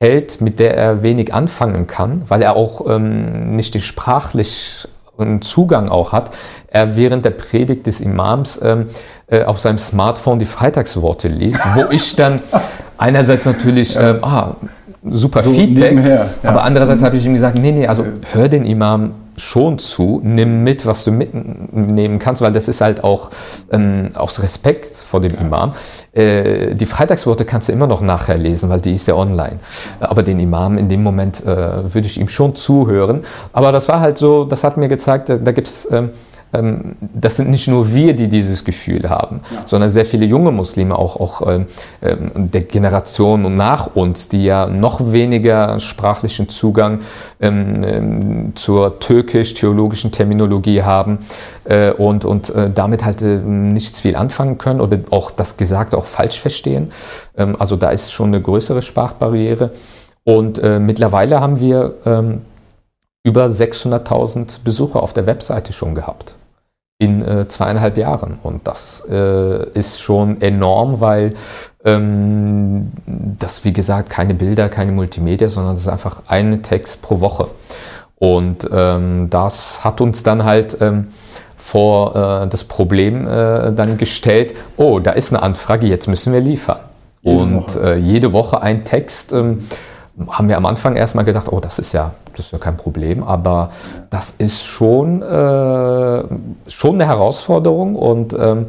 hält, 0.00 0.40
mit 0.40 0.58
der 0.58 0.76
er 0.76 1.02
wenig 1.02 1.32
anfangen 1.32 1.86
kann, 1.86 2.22
weil 2.28 2.42
er 2.42 2.56
auch 2.56 2.86
ähm, 2.88 3.56
nicht 3.56 3.74
den 3.74 3.80
sprachlich 3.80 4.86
Zugang 5.40 5.88
auch 5.88 6.12
hat, 6.12 6.30
er 6.66 6.96
während 6.96 7.24
der 7.24 7.30
Predigt 7.30 7.86
des 7.86 8.00
Imams 8.00 8.58
ähm, 8.60 8.86
äh, 9.28 9.44
auf 9.44 9.60
seinem 9.60 9.78
Smartphone 9.78 10.40
die 10.40 10.44
Freitagsworte 10.44 11.28
liest, 11.28 11.60
wo 11.74 11.84
ich 11.90 12.16
dann 12.16 12.40
einerseits 12.98 13.44
natürlich, 13.44 13.96
äh, 13.96 14.18
ah, 14.22 14.56
super 15.04 15.42
so 15.42 15.52
Feedback, 15.52 16.04
ja. 16.04 16.26
aber 16.42 16.64
andererseits 16.64 17.02
habe 17.02 17.16
ich 17.16 17.24
ihm 17.24 17.34
gesagt, 17.34 17.56
nee, 17.56 17.70
nee, 17.70 17.86
also 17.86 18.04
hör 18.32 18.48
den 18.48 18.64
Imam 18.64 19.12
schon 19.36 19.78
zu, 19.78 20.20
nimm 20.22 20.62
mit, 20.62 20.86
was 20.86 21.04
du 21.04 21.12
mitnehmen 21.12 22.18
kannst, 22.18 22.42
weil 22.42 22.52
das 22.52 22.68
ist 22.68 22.80
halt 22.80 23.04
auch 23.04 23.30
ähm, 23.70 24.10
aus 24.14 24.42
Respekt 24.42 24.86
vor 24.86 25.20
dem 25.20 25.34
Imam. 25.34 25.72
Äh, 26.12 26.74
die 26.74 26.86
Freitagsworte 26.86 27.44
kannst 27.44 27.68
du 27.68 27.72
immer 27.72 27.86
noch 27.86 28.00
nachher 28.00 28.38
lesen, 28.38 28.70
weil 28.70 28.80
die 28.80 28.94
ist 28.94 29.06
ja 29.06 29.14
online. 29.14 29.58
Aber 30.00 30.22
den 30.22 30.38
Imam 30.38 30.78
in 30.78 30.88
dem 30.88 31.02
Moment 31.02 31.44
äh, 31.44 31.94
würde 31.94 32.06
ich 32.06 32.20
ihm 32.20 32.28
schon 32.28 32.54
zuhören. 32.54 33.22
Aber 33.52 33.72
das 33.72 33.88
war 33.88 34.00
halt 34.00 34.18
so, 34.18 34.44
das 34.44 34.64
hat 34.64 34.76
mir 34.76 34.88
gezeigt, 34.88 35.28
da, 35.28 35.36
da 35.36 35.52
gibt 35.52 35.68
es 35.68 35.88
ähm, 35.90 36.10
das 37.14 37.36
sind 37.36 37.50
nicht 37.50 37.68
nur 37.68 37.92
wir, 37.94 38.14
die 38.14 38.28
dieses 38.28 38.64
Gefühl 38.64 39.08
haben, 39.10 39.40
ja. 39.52 39.66
sondern 39.66 39.90
sehr 39.90 40.04
viele 40.04 40.26
junge 40.26 40.52
Muslime, 40.52 40.96
auch, 40.96 41.16
auch 41.20 41.46
ähm, 41.48 41.66
ähm 42.02 42.50
der 42.50 42.62
Generation 42.62 43.54
nach 43.54 43.94
uns, 43.94 44.28
die 44.28 44.44
ja 44.44 44.66
noch 44.66 45.12
weniger 45.12 45.78
sprachlichen 45.80 46.48
Zugang 46.48 47.00
ähm, 47.40 47.82
ähm 47.84 48.52
zur 48.54 49.00
türkisch-theologischen 49.00 50.12
Terminologie 50.12 50.82
haben 50.82 51.18
äh, 51.64 51.92
und, 51.92 52.24
und 52.24 52.50
äh, 52.50 52.70
damit 52.70 53.04
halt 53.04 53.22
äh, 53.22 53.38
nichts 53.38 54.00
viel 54.00 54.16
anfangen 54.16 54.58
können 54.58 54.80
oder 54.80 54.98
auch 55.10 55.30
das 55.30 55.56
Gesagte 55.56 55.96
auch 55.96 56.04
falsch 56.04 56.40
verstehen. 56.40 56.90
Ähm, 57.36 57.56
also 57.58 57.76
da 57.76 57.90
ist 57.90 58.12
schon 58.12 58.28
eine 58.28 58.40
größere 58.40 58.82
Sprachbarriere. 58.82 59.72
Und 60.24 60.58
äh, 60.58 60.78
mittlerweile 60.78 61.40
haben 61.40 61.60
wir 61.60 61.94
über 63.24 63.46
600.000 63.46 64.58
Besucher 64.64 65.02
auf 65.02 65.12
der 65.12 65.26
Webseite 65.26 65.72
schon 65.72 65.94
gehabt 65.94 66.34
in 67.04 67.22
äh, 67.22 67.46
zweieinhalb 67.46 67.96
Jahren. 67.96 68.38
Und 68.42 68.66
das 68.66 69.04
äh, 69.10 69.68
ist 69.70 70.00
schon 70.00 70.40
enorm, 70.40 71.00
weil 71.00 71.34
ähm, 71.84 72.92
das, 73.06 73.64
wie 73.64 73.72
gesagt, 73.72 74.08
keine 74.08 74.34
Bilder, 74.34 74.68
keine 74.68 74.92
Multimedia, 74.92 75.48
sondern 75.48 75.74
es 75.74 75.80
ist 75.80 75.88
einfach 75.88 76.22
ein 76.28 76.62
Text 76.62 77.02
pro 77.02 77.20
Woche. 77.20 77.48
Und 78.18 78.66
ähm, 78.72 79.28
das 79.28 79.84
hat 79.84 80.00
uns 80.00 80.22
dann 80.22 80.44
halt 80.44 80.78
ähm, 80.80 81.08
vor 81.56 82.44
äh, 82.44 82.46
das 82.48 82.64
Problem 82.64 83.26
äh, 83.26 83.72
dann 83.72 83.98
gestellt, 83.98 84.54
oh, 84.76 84.98
da 84.98 85.10
ist 85.12 85.32
eine 85.32 85.42
Anfrage, 85.42 85.86
jetzt 85.86 86.06
müssen 86.06 86.32
wir 86.32 86.40
liefern. 86.40 86.78
Jede 87.20 87.38
und 87.38 87.74
Woche. 87.76 87.94
Äh, 87.94 87.98
jede 87.98 88.32
Woche 88.32 88.62
ein 88.62 88.84
Text. 88.84 89.34
Haben 90.28 90.48
wir 90.48 90.56
am 90.56 90.66
Anfang 90.66 90.94
erstmal 90.94 91.24
gedacht, 91.24 91.48
oh, 91.50 91.58
das 91.58 91.78
ist 91.78 91.92
ja, 91.92 92.12
das 92.36 92.46
ist 92.46 92.52
ja 92.52 92.58
kein 92.58 92.76
Problem, 92.76 93.24
aber 93.24 93.70
das 94.10 94.30
ist 94.38 94.64
schon, 94.64 95.22
äh, 95.22 96.24
schon 96.68 96.94
eine 96.94 97.06
Herausforderung 97.06 97.96
und 97.96 98.32
ähm, 98.32 98.66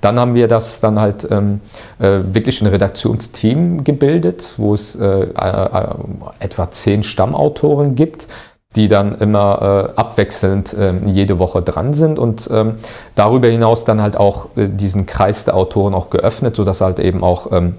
dann 0.00 0.20
haben 0.20 0.34
wir 0.34 0.48
das 0.48 0.80
dann 0.80 1.00
halt 1.00 1.26
ähm, 1.30 1.60
äh, 1.98 2.20
wirklich 2.22 2.60
ein 2.60 2.66
Redaktionsteam 2.66 3.84
gebildet, 3.84 4.52
wo 4.58 4.74
es 4.74 4.94
äh, 4.96 5.22
äh 5.22 5.94
etwa 6.40 6.70
zehn 6.70 7.02
Stammautoren 7.02 7.94
gibt, 7.94 8.28
die 8.76 8.88
dann 8.88 9.14
immer 9.14 9.92
äh, 9.96 9.98
abwechselnd 9.98 10.74
äh, 10.74 10.94
jede 11.06 11.38
Woche 11.38 11.62
dran 11.62 11.94
sind 11.94 12.18
und 12.18 12.50
ähm, 12.52 12.74
darüber 13.14 13.48
hinaus 13.48 13.84
dann 13.84 14.02
halt 14.02 14.16
auch 14.16 14.48
äh, 14.56 14.68
diesen 14.68 15.06
Kreis 15.06 15.44
der 15.44 15.56
Autoren 15.56 15.94
auch 15.94 16.10
geöffnet, 16.10 16.56
sodass 16.56 16.80
halt 16.80 16.98
eben 16.98 17.22
auch 17.22 17.52
ähm, 17.52 17.76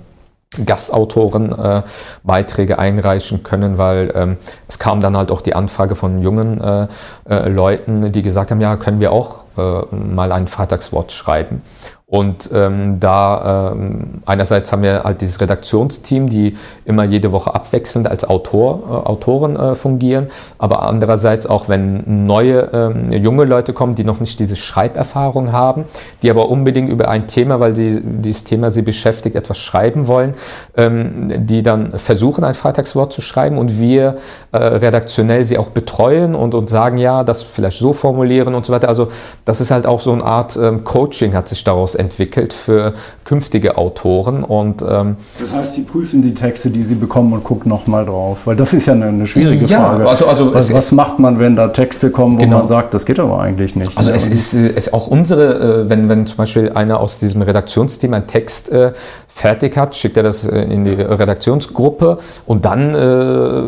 Gastautoren 0.64 1.52
äh, 1.52 1.82
Beiträge 2.24 2.80
einreichen 2.80 3.44
können, 3.44 3.78
weil 3.78 4.12
ähm, 4.16 4.38
es 4.68 4.80
kam 4.80 5.02
dann 5.02 5.18
halt 5.18 5.32
auch 5.32 5.42
die 5.42 5.56
Anfrage 5.56 5.96
von 5.96 6.22
jungen 6.22 6.62
äh, 6.62 6.88
äh, 7.30 7.50
Leuten, 7.50 8.12
die 8.12 8.22
gesagt 8.22 8.52
haben, 8.52 8.62
ja, 8.62 8.76
können 8.78 9.00
wir 9.00 9.12
auch 9.12 9.46
äh, 9.58 9.96
mal 9.96 10.32
ein 10.32 10.48
Freitagswort 10.48 11.12
schreiben. 11.12 11.62
Und 12.08 12.52
ähm, 12.54 13.00
da 13.00 13.72
ähm, 13.72 14.22
einerseits 14.28 14.72
haben 14.72 14.84
wir 14.84 15.04
halt 15.04 15.22
dieses 15.22 15.42
Redaktionsteam, 15.42 16.30
die 16.30 16.56
immer 16.86 17.04
jede 17.04 17.32
Woche 17.32 17.56
abwechselnd 17.56 18.08
als 18.08 18.30
Autor, 18.30 18.84
äh, 18.88 19.10
Autoren 19.10 19.56
äh, 19.56 19.74
fungieren, 19.74 20.28
aber 20.60 20.84
andererseits 20.84 21.48
auch, 21.48 21.68
wenn 21.68 22.28
neue 22.28 22.70
ähm, 22.74 23.12
junge 23.12 23.46
Leute 23.46 23.74
kommen, 23.74 23.96
die 23.96 24.04
noch 24.04 24.20
nicht 24.20 24.40
diese 24.40 24.56
Schreiberfahrung 24.56 25.52
haben, 25.52 25.86
die 26.22 26.30
aber 26.30 26.50
unbedingt 26.50 26.90
über 26.90 27.10
ein 27.10 27.26
Thema, 27.26 27.60
weil 27.60 27.76
sie, 27.76 28.00
dieses 28.04 28.44
Thema 28.44 28.70
sie 28.70 28.84
beschäftigt, 28.84 29.36
etwas 29.36 29.58
schreiben 29.58 30.08
wollen, 30.08 30.36
ähm, 30.78 31.48
die 31.48 31.64
dann 31.64 31.98
versuchen, 31.98 32.44
ein 32.44 32.54
Freitagswort 32.54 33.14
zu 33.14 33.22
schreiben 33.22 33.58
und 33.58 33.80
wir 33.80 34.18
äh, 34.52 34.58
redaktionell 34.58 35.44
sie 35.44 35.58
auch 35.58 35.70
betreuen 35.70 36.36
und, 36.36 36.54
und 36.54 36.70
sagen, 36.70 37.00
ja, 37.00 37.24
das 37.24 37.42
vielleicht 37.42 37.80
so 37.80 37.94
formulieren 37.94 38.54
und 38.54 38.64
so 38.64 38.72
weiter. 38.72 38.90
Also 38.90 39.08
das 39.44 39.60
ist 39.60 39.72
halt 39.72 39.88
auch 39.88 40.02
so 40.02 40.12
eine 40.12 40.24
Art 40.24 40.56
ähm, 40.56 40.84
Coaching 40.84 41.34
hat 41.34 41.48
sich 41.48 41.64
daraus 41.64 41.95
entwickelt 41.96 42.54
für 42.54 42.94
künftige 43.24 43.78
Autoren. 43.78 44.44
Und, 44.44 44.84
ähm, 44.88 45.16
das 45.40 45.54
heißt, 45.54 45.74
Sie 45.74 45.82
prüfen 45.82 46.22
die 46.22 46.34
Texte, 46.34 46.70
die 46.70 46.84
Sie 46.84 46.96
bekommen 46.96 47.34
und 47.34 47.44
gucken 47.44 47.70
nochmal 47.70 48.06
drauf, 48.06 48.46
weil 48.46 48.56
das 48.56 48.74
ist 48.74 48.86
ja 48.86 48.94
eine, 48.94 49.06
eine 49.06 49.28
schwierige 49.28 49.66
ja, 49.66 49.80
Frage. 49.80 50.08
Also, 50.08 50.26
also 50.28 50.54
was, 50.54 50.74
was 50.74 50.92
macht 50.92 51.20
man, 51.20 51.40
wenn 51.40 51.56
da 51.56 51.70
Texte 51.70 52.12
kommen, 52.12 52.36
wo 52.36 52.42
genau. 52.42 52.60
man 52.60 52.68
sagt, 52.68 52.94
das 52.94 53.06
geht 53.06 53.20
aber 53.20 53.40
eigentlich 53.40 53.76
nicht? 53.76 53.98
Also 53.98 54.12
ne? 54.12 54.18
es 54.18 54.28
ist, 54.28 54.54
äh, 54.54 54.74
es 54.76 54.94
auch 54.94 55.08
unsere, 55.08 55.84
äh, 55.86 55.90
wenn, 55.90 56.10
wenn 56.10 56.28
zum 56.28 56.38
Beispiel 56.38 56.72
einer 56.74 57.00
aus 57.00 57.20
diesem 57.20 57.42
Redaktionsteam 57.42 58.14
einen 58.14 58.28
Text 58.28 58.70
äh, 58.70 58.94
fertig 59.36 59.76
hat, 59.76 59.96
schickt 59.96 60.16
er 60.16 60.24
das 60.24 60.48
äh, 60.48 60.62
in 60.62 60.86
die 60.86 60.94
Redaktionsgruppe. 60.94 62.20
Und 62.46 62.64
dann, 62.64 62.96
äh, 62.96 63.64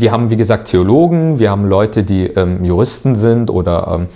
wir 0.00 0.12
haben 0.12 0.30
wie 0.30 0.36
gesagt 0.36 0.68
Theologen, 0.68 1.38
wir 1.38 1.50
haben 1.50 1.66
Leute, 1.66 2.04
die 2.04 2.24
ähm, 2.24 2.64
Juristen 2.64 3.14
sind 3.14 3.50
oder 3.50 4.00
ähm, 4.00 4.06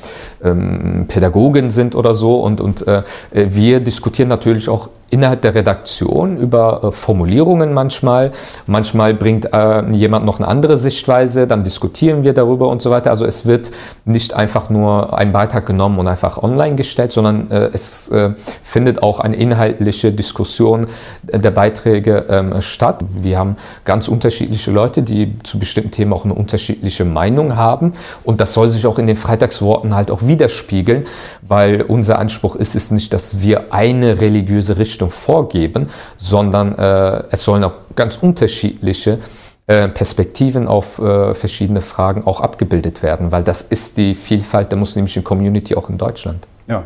ähm, 0.42 1.04
Pädagogen 1.06 1.68
sind 1.68 1.94
oder 1.94 2.14
so. 2.14 2.40
Und, 2.40 2.62
und 2.62 2.86
äh, 2.86 3.02
wir 3.32 3.80
diskutieren 3.80 4.30
natürlich 4.30 4.70
auch 4.70 4.88
innerhalb 5.14 5.42
der 5.42 5.54
Redaktion 5.54 6.36
über 6.36 6.80
äh, 6.82 6.90
Formulierungen 6.92 7.72
manchmal. 7.72 8.32
Manchmal 8.66 9.14
bringt 9.14 9.52
äh, 9.52 9.88
jemand 9.92 10.26
noch 10.26 10.40
eine 10.40 10.48
andere 10.48 10.76
Sichtweise, 10.76 11.46
dann 11.46 11.62
diskutieren 11.62 12.24
wir 12.24 12.34
darüber 12.34 12.68
und 12.68 12.82
so 12.82 12.90
weiter. 12.90 13.10
Also 13.10 13.24
es 13.24 13.46
wird 13.46 13.70
nicht 14.04 14.34
einfach 14.34 14.70
nur 14.70 15.16
ein 15.16 15.30
Beitrag 15.30 15.66
genommen 15.66 16.00
und 16.00 16.08
einfach 16.08 16.42
online 16.42 16.74
gestellt, 16.74 17.12
sondern 17.12 17.48
äh, 17.52 17.70
es 17.72 18.08
äh, 18.08 18.30
findet 18.64 19.04
auch 19.04 19.20
eine 19.20 19.36
inhaltliche 19.36 20.10
Diskussion 20.10 20.86
der 21.22 21.52
Beiträge 21.52 22.26
ähm, 22.28 22.60
statt. 22.60 23.04
Wir 23.10 23.38
haben 23.38 23.56
ganz 23.84 24.08
unterschiedliche 24.08 24.72
Leute, 24.72 25.02
die 25.02 25.38
zu 25.44 25.60
bestimmten 25.60 25.92
Themen 25.92 26.12
auch 26.12 26.24
eine 26.24 26.34
unterschiedliche 26.34 27.04
Meinung 27.04 27.54
haben 27.54 27.92
und 28.24 28.40
das 28.40 28.52
soll 28.52 28.68
sich 28.70 28.84
auch 28.86 28.98
in 28.98 29.06
den 29.06 29.16
Freitagsworten 29.16 29.94
halt 29.94 30.10
auch 30.10 30.22
widerspiegeln, 30.22 31.06
weil 31.42 31.82
unser 31.82 32.18
Anspruch 32.18 32.56
ist 32.56 32.74
es 32.74 32.90
nicht, 32.90 33.12
dass 33.12 33.40
wir 33.40 33.72
eine 33.72 34.20
religiöse 34.20 34.76
Richtung 34.76 35.03
Richtung 35.04 35.10
vorgeben, 35.10 35.88
sondern 36.16 36.76
äh, 36.76 37.24
es 37.30 37.44
sollen 37.44 37.64
auch 37.64 37.76
ganz 37.94 38.18
unterschiedliche 38.20 39.18
äh, 39.66 39.88
Perspektiven 39.88 40.68
auf 40.68 40.98
äh, 40.98 41.34
verschiedene 41.34 41.80
Fragen 41.80 42.24
auch 42.26 42.40
abgebildet 42.40 43.02
werden, 43.02 43.32
weil 43.32 43.42
das 43.42 43.62
ist 43.62 43.96
die 43.96 44.14
Vielfalt 44.14 44.70
der 44.70 44.78
muslimischen 44.78 45.24
Community 45.24 45.74
auch 45.74 45.88
in 45.88 45.98
Deutschland. 45.98 46.46
Ja. 46.68 46.84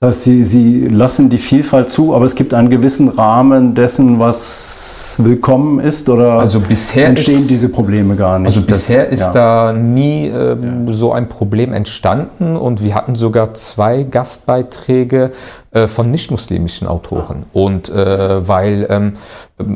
Das 0.00 0.16
heißt, 0.16 0.24
Sie, 0.24 0.44
Sie 0.44 0.86
lassen 0.86 1.28
die 1.28 1.38
Vielfalt 1.38 1.90
zu, 1.90 2.14
aber 2.14 2.24
es 2.24 2.36
gibt 2.36 2.54
einen 2.54 2.70
gewissen 2.70 3.08
Rahmen 3.08 3.74
dessen, 3.74 4.20
was 4.20 5.07
willkommen 5.24 5.80
ist 5.80 6.08
oder 6.08 6.40
also 6.40 6.60
bisher 6.60 7.08
entstehen 7.08 7.40
ist, 7.40 7.50
diese 7.50 7.68
Probleme 7.68 8.16
gar 8.16 8.38
nicht? 8.38 8.54
Also 8.56 8.66
bisher 8.66 9.04
das, 9.04 9.12
ist 9.12 9.34
ja. 9.34 9.68
da 9.68 9.72
nie 9.72 10.28
äh, 10.28 10.56
ja. 10.56 10.92
so 10.92 11.12
ein 11.12 11.28
Problem 11.28 11.72
entstanden 11.72 12.56
und 12.56 12.82
wir 12.82 12.94
hatten 12.94 13.14
sogar 13.14 13.54
zwei 13.54 14.02
Gastbeiträge 14.02 15.32
äh, 15.70 15.86
von 15.86 16.10
nicht-muslimischen 16.10 16.88
Autoren. 16.88 17.44
Und 17.52 17.90
äh, 17.90 18.48
weil 18.48 18.86
ähm, 18.88 19.12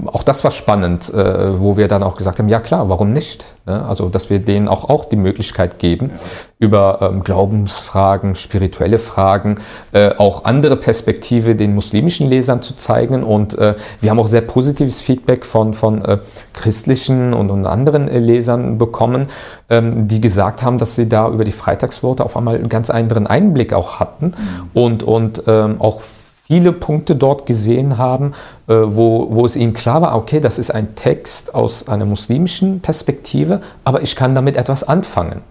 auch 0.06 0.22
das 0.22 0.44
war 0.44 0.50
spannend, 0.50 1.12
äh, 1.12 1.60
wo 1.60 1.76
wir 1.76 1.88
dann 1.88 2.02
auch 2.02 2.16
gesagt 2.16 2.38
haben, 2.38 2.48
ja 2.48 2.60
klar, 2.60 2.88
warum 2.88 3.12
nicht? 3.12 3.44
Ne? 3.66 3.84
Also, 3.84 4.08
dass 4.08 4.30
wir 4.30 4.38
denen 4.38 4.68
auch, 4.68 4.88
auch 4.88 5.04
die 5.04 5.16
Möglichkeit 5.16 5.78
geben, 5.78 6.10
ja. 6.12 6.20
über 6.60 6.98
ähm, 7.02 7.22
Glaubensfragen, 7.22 8.36
spirituelle 8.36 8.98
Fragen, 8.98 9.58
äh, 9.92 10.14
auch 10.16 10.44
andere 10.44 10.76
Perspektive 10.76 11.56
den 11.56 11.74
muslimischen 11.74 12.28
Lesern 12.28 12.62
zu 12.62 12.74
zeigen. 12.74 13.22
Und 13.22 13.58
äh, 13.58 13.74
wir 14.00 14.10
haben 14.10 14.18
auch 14.18 14.28
sehr 14.28 14.42
positives 14.42 15.00
Feedback 15.00 15.31
von, 15.40 15.74
von 15.74 16.04
äh, 16.04 16.18
christlichen 16.52 17.34
und, 17.34 17.50
und 17.50 17.66
anderen 17.66 18.06
Lesern 18.06 18.78
bekommen, 18.78 19.26
ähm, 19.70 20.06
die 20.08 20.20
gesagt 20.20 20.62
haben, 20.62 20.78
dass 20.78 20.94
sie 20.94 21.08
da 21.08 21.28
über 21.28 21.44
die 21.44 21.52
Freitagsworte 21.52 22.24
auf 22.24 22.36
einmal 22.36 22.56
einen 22.56 22.68
ganz 22.68 22.90
anderen 22.90 23.26
Einblick 23.26 23.72
auch 23.72 23.98
hatten 24.00 24.26
mhm. 24.26 24.70
und, 24.74 25.02
und 25.02 25.42
ähm, 25.46 25.80
auch 25.80 26.02
viele 26.46 26.72
Punkte 26.72 27.16
dort 27.16 27.46
gesehen 27.46 27.96
haben, 27.96 28.34
äh, 28.68 28.74
wo, 28.74 29.28
wo 29.30 29.46
es 29.46 29.56
ihnen 29.56 29.72
klar 29.72 30.02
war, 30.02 30.16
okay, 30.16 30.38
das 30.38 30.58
ist 30.58 30.70
ein 30.70 30.94
Text 30.94 31.54
aus 31.54 31.88
einer 31.88 32.04
muslimischen 32.04 32.80
Perspektive, 32.80 33.62
aber 33.84 34.02
ich 34.02 34.16
kann 34.16 34.34
damit 34.34 34.56
etwas 34.56 34.84
anfangen. 34.84 35.42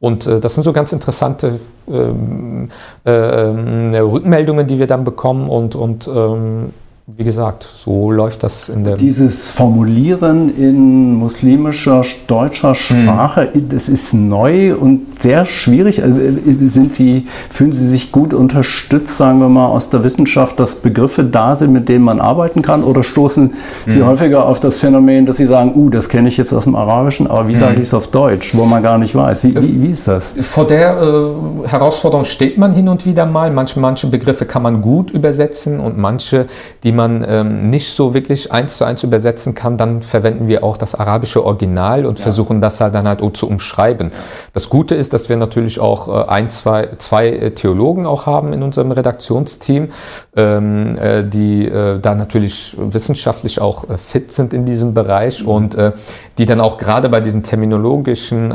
Und 0.00 0.26
äh, 0.26 0.40
das 0.40 0.54
sind 0.54 0.64
so 0.64 0.72
ganz 0.72 0.92
interessante 0.92 1.60
ähm, 1.88 2.68
äh, 3.04 3.10
Rückmeldungen, 3.10 4.66
die 4.66 4.78
wir 4.78 4.86
dann 4.86 5.04
bekommen 5.04 5.48
und, 5.48 5.74
und 5.74 6.08
ähm, 6.08 6.72
wie 7.16 7.24
gesagt, 7.24 7.62
so 7.62 8.10
läuft 8.10 8.42
das 8.42 8.68
in 8.68 8.84
der. 8.84 8.96
Dieses 8.98 9.48
Formulieren 9.48 10.54
in 10.54 11.14
muslimischer, 11.14 12.02
deutscher 12.26 12.74
Sprache, 12.74 13.48
hm. 13.50 13.70
das 13.70 13.88
ist 13.88 14.12
neu 14.12 14.76
und 14.76 15.22
sehr 15.22 15.46
schwierig. 15.46 16.02
Also, 16.02 16.18
sind 16.66 16.96
Sie, 16.96 17.26
fühlen 17.48 17.72
Sie 17.72 17.88
sich 17.88 18.12
gut 18.12 18.34
unterstützt, 18.34 19.16
sagen 19.16 19.40
wir 19.40 19.48
mal, 19.48 19.68
aus 19.68 19.88
der 19.88 20.04
Wissenschaft, 20.04 20.60
dass 20.60 20.74
Begriffe 20.74 21.24
da 21.24 21.54
sind, 21.54 21.72
mit 21.72 21.88
denen 21.88 22.04
man 22.04 22.20
arbeiten 22.20 22.60
kann? 22.60 22.84
Oder 22.84 23.02
stoßen 23.02 23.54
Sie 23.86 24.00
hm. 24.00 24.06
häufiger 24.06 24.44
auf 24.44 24.60
das 24.60 24.78
Phänomen, 24.78 25.24
dass 25.24 25.38
Sie 25.38 25.46
sagen, 25.46 25.72
uh, 25.74 25.88
das 25.88 26.10
kenne 26.10 26.28
ich 26.28 26.36
jetzt 26.36 26.52
aus 26.52 26.64
dem 26.64 26.76
Arabischen, 26.76 27.26
aber 27.26 27.48
wie 27.48 27.52
hm. 27.52 27.58
sage 27.58 27.74
ich 27.76 27.86
es 27.86 27.94
auf 27.94 28.08
Deutsch, 28.08 28.54
wo 28.54 28.66
man 28.66 28.82
gar 28.82 28.98
nicht 28.98 29.14
weiß? 29.14 29.44
Wie, 29.44 29.56
wie, 29.56 29.82
wie 29.82 29.90
ist 29.92 30.08
das? 30.08 30.34
Vor 30.42 30.66
der 30.66 31.00
äh, 31.00 31.68
Herausforderung 31.68 32.26
steht 32.26 32.58
man 32.58 32.72
hin 32.74 32.86
und 32.86 33.06
wieder 33.06 33.24
mal. 33.24 33.50
Manche, 33.50 33.80
manche 33.80 34.08
Begriffe 34.08 34.44
kann 34.44 34.62
man 34.62 34.82
gut 34.82 35.10
übersetzen 35.10 35.80
und 35.80 35.96
manche, 35.96 36.44
die 36.84 36.92
man 36.92 36.97
ähm, 36.98 37.70
nicht 37.70 37.94
so 37.94 38.14
wirklich 38.14 38.52
eins 38.52 38.76
zu 38.76 38.84
eins 38.84 39.02
übersetzen 39.02 39.54
kann, 39.54 39.76
dann 39.76 40.02
verwenden 40.02 40.48
wir 40.48 40.64
auch 40.64 40.76
das 40.76 40.94
arabische 40.94 41.44
Original 41.44 42.06
und 42.06 42.18
ja. 42.18 42.22
versuchen 42.22 42.60
das 42.60 42.80
halt 42.80 42.94
dann 42.94 43.06
halt 43.06 43.22
auch 43.22 43.32
zu 43.32 43.48
umschreiben. 43.48 44.12
Das 44.52 44.68
Gute 44.68 44.94
ist, 44.94 45.12
dass 45.12 45.28
wir 45.28 45.36
natürlich 45.36 45.80
auch 45.80 46.08
äh, 46.08 46.28
ein, 46.28 46.50
zwei, 46.50 46.88
zwei 46.98 47.28
äh, 47.28 47.50
Theologen 47.52 48.06
auch 48.06 48.26
haben 48.26 48.52
in 48.52 48.62
unserem 48.62 48.92
Redaktionsteam, 48.92 49.88
ähm, 50.36 50.96
äh, 50.98 51.24
die 51.24 51.66
äh, 51.66 51.98
da 52.00 52.14
natürlich 52.14 52.76
wissenschaftlich 52.78 53.60
auch 53.60 53.88
äh, 53.88 53.98
fit 53.98 54.32
sind 54.32 54.54
in 54.54 54.64
diesem 54.64 54.94
Bereich 54.94 55.42
mhm. 55.42 55.48
und 55.48 55.74
äh, 55.74 55.92
die 56.38 56.46
dann 56.46 56.60
auch 56.60 56.78
gerade 56.78 57.08
bei 57.08 57.20
diesen 57.20 57.42
terminologischen 57.42 58.52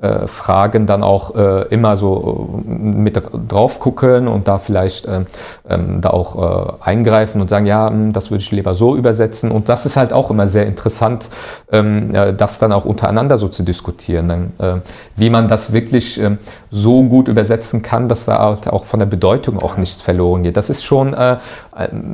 äh, 0.00 0.26
Fragen 0.26 0.86
dann 0.86 1.02
auch 1.02 1.34
äh, 1.34 1.66
immer 1.68 1.94
so 1.94 2.62
äh, 2.66 2.70
mit 2.70 3.20
drauf 3.48 3.80
gucken 3.80 4.28
und 4.28 4.48
da 4.48 4.58
vielleicht 4.58 5.04
äh, 5.04 5.24
ähm, 5.68 6.00
da 6.00 6.08
auch 6.10 6.78
äh, 6.80 6.88
eingreifen 6.88 7.40
und 7.40 7.50
sagen, 7.50 7.66
ja, 7.66 7.90
hm, 7.90 8.14
das 8.14 8.30
würde 8.30 8.40
ich 8.40 8.50
lieber 8.50 8.72
so 8.72 8.96
übersetzen. 8.96 9.50
Und 9.50 9.68
das 9.68 9.84
ist 9.84 9.98
halt 9.98 10.14
auch 10.14 10.30
immer 10.30 10.46
sehr 10.46 10.66
interessant, 10.66 11.28
ähm, 11.70 12.12
das 12.36 12.58
dann 12.58 12.72
auch 12.72 12.86
untereinander 12.86 13.36
so 13.36 13.48
zu 13.48 13.62
diskutieren, 13.62 14.28
dann, 14.28 14.52
äh, 14.58 14.80
wie 15.16 15.28
man 15.28 15.48
das 15.48 15.74
wirklich 15.74 16.18
ähm, 16.18 16.38
so 16.70 17.02
gut 17.02 17.28
übersetzen 17.28 17.82
kann, 17.82 18.08
dass 18.08 18.24
da 18.24 18.38
halt 18.38 18.68
auch 18.68 18.84
von 18.84 19.00
der 19.00 19.06
Bedeutung 19.06 19.58
auch 19.62 19.76
nichts 19.76 20.00
verloren 20.00 20.44
geht. 20.44 20.56
Das 20.56 20.70
ist 20.70 20.84
schon 20.84 21.14
ein 21.14 21.40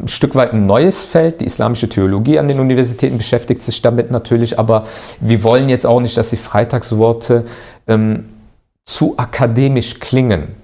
Stück 0.06 0.34
weit 0.34 0.54
ein 0.54 0.66
neues 0.66 1.04
Feld. 1.04 1.40
Die 1.40 1.44
islamische 1.44 1.88
Theologie 1.88 2.38
an 2.38 2.48
den 2.48 2.58
Universitäten 2.58 3.18
beschäftigt 3.18 3.62
sich 3.62 3.82
damit 3.82 4.10
natürlich, 4.10 4.58
aber 4.58 4.84
wir 5.20 5.42
wollen 5.44 5.68
jetzt 5.68 5.86
auch 5.86 6.00
nicht, 6.00 6.16
dass 6.16 6.30
die 6.30 6.36
Freitagsworte 6.36 7.44
ähm, 7.86 8.26
zu 8.84 9.14
akademisch 9.18 10.00
klingen, 10.00 10.54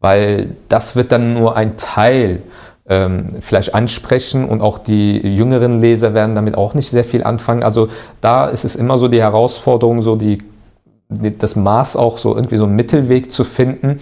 weil 0.00 0.56
das 0.68 0.96
wird 0.96 1.12
dann 1.12 1.34
nur 1.34 1.56
ein 1.56 1.76
Teil 1.76 2.42
ähm, 2.88 3.26
vielleicht 3.40 3.74
ansprechen 3.74 4.44
und 4.44 4.62
auch 4.62 4.78
die 4.78 5.18
jüngeren 5.18 5.80
Leser 5.80 6.14
werden 6.14 6.34
damit 6.34 6.56
auch 6.56 6.74
nicht 6.74 6.90
sehr 6.90 7.04
viel 7.04 7.22
anfangen. 7.24 7.62
Also 7.62 7.88
da 8.20 8.48
ist 8.48 8.64
es 8.64 8.76
immer 8.76 8.98
so 8.98 9.08
die 9.08 9.20
Herausforderung, 9.20 10.02
so 10.02 10.16
die, 10.16 10.38
das 11.08 11.56
Maß 11.56 11.96
auch 11.96 12.18
so 12.18 12.34
irgendwie 12.34 12.56
so 12.56 12.64
einen 12.64 12.76
Mittelweg 12.76 13.30
zu 13.30 13.44
finden, 13.44 13.98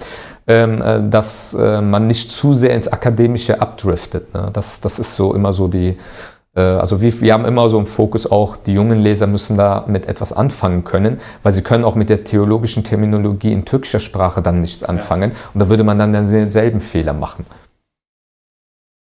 ähm, 0.47 0.81
äh, 0.83 1.09
dass 1.09 1.55
äh, 1.55 1.81
man 1.81 2.07
nicht 2.07 2.31
zu 2.31 2.55
sehr 2.55 2.75
ins 2.75 2.88
Akademische 2.88 3.61
abdriftet. 3.61 4.33
Ne? 4.35 4.51
Das, 4.53 4.81
das 4.81 4.99
ist 4.99 5.14
so 5.14 5.35
immer 5.35 5.53
so 5.53 5.69
die, 5.69 5.97
also 6.61 7.01
wir, 7.01 7.20
wir, 7.20 7.33
haben 7.33 7.44
immer 7.44 7.68
so 7.68 7.79
im 7.79 7.87
Fokus 7.87 8.31
auch, 8.31 8.57
die 8.57 8.73
jungen 8.73 9.01
Leser 9.01 9.27
müssen 9.27 9.57
da 9.57 9.85
mit 9.87 10.07
etwas 10.07 10.33
anfangen 10.33 10.85
können, 10.85 11.18
weil 11.42 11.53
sie 11.53 11.62
können 11.62 11.85
auch 11.85 11.94
mit 11.94 12.09
der 12.09 12.25
theologischen 12.25 12.85
Terminologie 12.85 13.53
in 13.53 13.64
türkischer 13.64 14.01
Sprache 14.01 14.42
dann 14.42 14.61
nichts 14.61 14.85
anfangen. 14.85 15.31
Ja. 15.31 15.37
Und 15.55 15.61
da 15.61 15.68
würde 15.68 15.85
man 15.85 15.99
dann 15.99 16.12
denselben 16.12 16.81
Fehler 16.81 17.12
machen. 17.12 17.44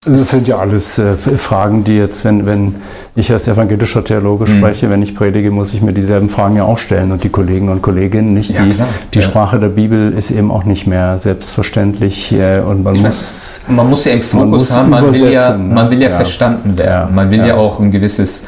Das 0.06 0.32
sind 0.32 0.48
ja 0.48 0.60
alles 0.60 0.98
äh, 0.98 1.18
Fragen, 1.18 1.84
die 1.84 1.98
jetzt, 1.98 2.24
wenn, 2.24 2.46
wenn 2.46 2.76
ich 3.16 3.34
als 3.34 3.50
evangelischer 3.50 4.02
Theologe 4.02 4.46
mhm. 4.46 4.58
spreche, 4.58 4.90
wenn 4.90 5.02
ich 5.02 5.14
predige, 5.14 5.52
muss 5.52 5.74
ich 5.74 5.82
mir 5.82 5.92
dieselben 5.92 6.30
Fragen 6.30 6.56
ja 6.56 6.64
auch 6.64 6.78
stellen 6.78 7.12
und 7.12 7.26
die 7.26 7.30
Kollegen 7.30 7.68
und 7.68 7.82
Kolleginnen 7.82 8.34
nicht. 8.34 8.52
Ja, 8.52 8.64
die, 8.64 8.76
die 9.14 9.20
ja. 9.20 9.22
Sprache 9.22 9.60
der 9.60 9.68
Bibel 9.68 10.14
ist 10.14 10.32
eben 10.32 10.52
auch 10.52 10.64
nicht 10.64 10.88
mehr 10.88 11.18
selbstverständlich 11.18 12.32
äh, 12.32 12.62
und 12.62 12.84
man 12.86 12.96
ich 12.96 13.02
muss. 13.02 13.64
Meine, 13.68 13.76
man 13.76 13.90
muss 13.90 14.06
ja 14.06 14.14
im 14.14 14.22
Fokus 14.22 14.72
haben, 14.72 14.90
man 14.90 15.14
will 15.14 15.34
ja, 15.34 15.58
man 15.58 15.92
will 15.92 16.02
ja, 16.02 16.08
ja. 16.08 16.16
verstanden 16.16 16.78
werden. 16.78 17.14
man 17.14 17.30
will 17.30 17.46
ja, 17.46 17.58
auch 17.58 17.82
ein 17.82 17.92
gewisses 17.92 18.44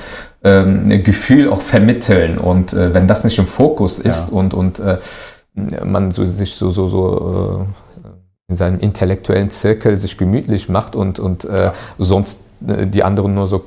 ähm, 0.46 0.88
Gefühl 1.04 1.50
auch 1.50 1.62
vermitteln 1.62 2.38
und 2.38 2.72
äh, 2.72 2.94
wenn 2.94 3.08
das 3.08 3.26
nicht 3.26 3.38
im 3.38 3.48
Fokus 3.48 4.00
ist 4.00 4.32
und, 4.32 4.54
und 4.54 4.80
äh, 4.80 5.00
man 5.84 6.12
so, 6.12 6.26
sich 6.26 6.56
so, 6.56 6.70
so, 6.70 6.88
so 6.88 7.66
äh, 7.68 8.01
in 8.52 8.58
seinem 8.58 8.80
intellektuellen 8.80 9.50
Zirkel 9.50 9.98
sich 9.98 10.18
gemütlich 10.18 10.70
macht 10.70 10.96
und, 10.96 11.20
und 11.20 11.46
äh, 11.46 11.72
sonst 11.98 12.44
äh, 12.68 12.86
die 12.86 13.04
anderen 13.04 13.34
nur 13.34 13.48
so 13.48 13.64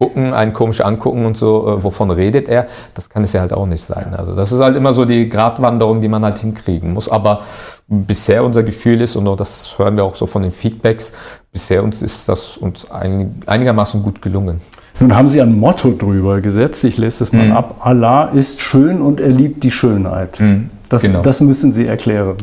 gucken, 0.00 0.32
einen 0.32 0.52
komisch 0.52 0.80
angucken 0.80 1.24
und 1.24 1.36
so, 1.36 1.68
äh, 1.68 1.82
wovon 1.84 2.10
redet 2.10 2.48
er, 2.48 2.66
das 2.94 3.08
kann 3.10 3.24
es 3.24 3.32
ja 3.32 3.40
halt 3.40 3.52
auch 3.52 3.66
nicht 3.66 3.82
sein. 3.82 4.14
Also 4.16 4.34
das 4.34 4.50
ist 4.50 4.60
halt 4.60 4.76
immer 4.76 4.92
so 4.92 5.04
die 5.04 5.28
Gratwanderung, 5.28 6.00
die 6.00 6.08
man 6.08 6.24
halt 6.24 6.38
hinkriegen 6.38 6.92
muss. 6.92 7.08
Aber 7.08 7.42
bisher 7.86 8.44
unser 8.44 8.64
Gefühl 8.64 9.00
ist, 9.00 9.14
und 9.14 9.24
das 9.38 9.78
hören 9.78 9.96
wir 9.96 10.04
auch 10.04 10.16
so 10.16 10.26
von 10.26 10.42
den 10.42 10.52
Feedbacks, 10.52 11.12
bisher 11.52 11.82
uns 11.82 12.02
ist 12.02 12.28
das 12.28 12.56
uns 12.56 12.90
ein, 12.90 13.40
einigermaßen 13.46 14.02
gut 14.02 14.20
gelungen. 14.20 14.60
Nun 15.00 15.16
haben 15.16 15.28
Sie 15.28 15.40
ein 15.40 15.56
Motto 15.56 15.92
drüber 15.96 16.40
gesetzt, 16.40 16.82
ich 16.82 16.98
lese 16.98 17.20
das 17.20 17.32
mal 17.32 17.46
mhm. 17.46 17.52
ab. 17.52 17.76
Allah 17.80 18.30
ist 18.30 18.60
schön 18.60 19.00
und 19.00 19.20
er 19.20 19.28
liebt 19.28 19.62
die 19.62 19.70
Schönheit. 19.70 20.40
Mhm, 20.40 20.70
das, 20.88 21.02
genau. 21.02 21.22
das 21.22 21.40
müssen 21.40 21.72
Sie 21.72 21.86
erklären. 21.86 22.36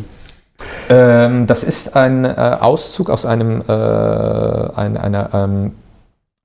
Ähm, 0.89 1.47
das 1.47 1.63
ist 1.63 1.95
ein 1.95 2.25
äh, 2.25 2.57
Auszug 2.59 3.09
aus 3.09 3.25
einem, 3.25 3.61
äh, 3.61 3.71
ein, 3.71 4.97
einer, 4.97 5.29
ähm, 5.33 5.73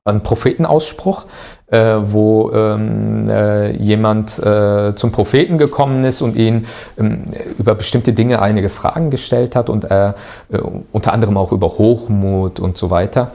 einem 0.04 0.22
Prophetenausspruch, 0.22 1.26
äh, 1.66 1.96
wo 2.00 2.50
ähm, 2.52 3.28
äh, 3.28 3.70
jemand 3.76 4.38
äh, 4.38 4.94
zum 4.96 5.12
Propheten 5.12 5.58
gekommen 5.58 6.04
ist 6.04 6.22
und 6.22 6.36
ihn 6.36 6.66
ähm, 6.98 7.24
über 7.58 7.74
bestimmte 7.74 8.14
Dinge 8.14 8.40
einige 8.40 8.70
Fragen 8.70 9.10
gestellt 9.10 9.54
hat 9.54 9.68
und 9.68 9.84
er 9.84 10.14
äh, 10.50 10.58
unter 10.90 11.12
anderem 11.12 11.36
auch 11.36 11.52
über 11.52 11.68
Hochmut 11.68 12.60
und 12.60 12.78
so 12.78 12.90
weiter. 12.90 13.32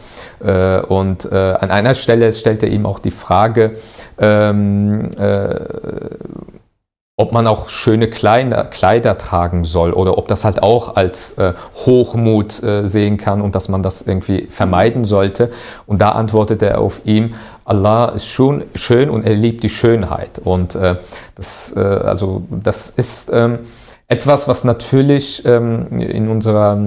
und 0.89 1.31
an 1.31 1.71
einer 1.71 1.93
Stelle 1.93 2.31
stellt 2.31 2.61
er 2.61 2.69
ihm 2.69 2.85
auch 2.85 2.99
die 2.99 3.11
Frage, 3.11 3.73
ähm, 4.19 5.09
ob 7.17 7.32
man 7.32 7.47
auch 7.47 7.69
schöne 7.69 8.10
Kleider, 8.10 8.65
Kleider, 8.65 9.17
tragen 9.17 9.63
soll 9.63 9.93
oder 9.93 10.17
ob 10.17 10.28
das 10.28 10.43
halt 10.43 10.62
auch 10.62 10.97
als 10.97 11.38
äh, 11.38 11.54
Hochmut 11.86 12.62
äh, 12.62 12.86
sehen 12.86 13.15
kann 13.15 13.41
und 13.41 13.56
dass 13.56 13.69
man 13.69 13.82
das 13.82 14.01
irgendwie 14.01 14.47
vermeiden 14.49 15.06
sollte. 15.06 15.49
Und 15.88 16.01
da 16.01 16.10
antwortet 16.10 16.62
er 16.62 16.82
auf 16.82 17.01
ihm, 17.06 17.36
Allah 17.63 18.10
ist 18.10 18.28
schon 18.28 18.65
schön 18.75 19.10
und 19.10 19.25
er 19.25 19.34
liebt 19.34 19.63
die 19.63 19.69
Schönheit. 19.69 20.39
Und 20.43 20.75
äh, 20.75 20.97
das, 21.36 21.73
äh, 21.75 21.80
also 21.80 22.43
das 22.49 22.89
ist 22.89 23.32
ähm, 23.32 23.60
etwas, 24.10 24.49
was 24.49 24.65
natürlich 24.65 25.45
ähm, 25.45 25.88
in 25.99 26.28
unserer 26.28 26.78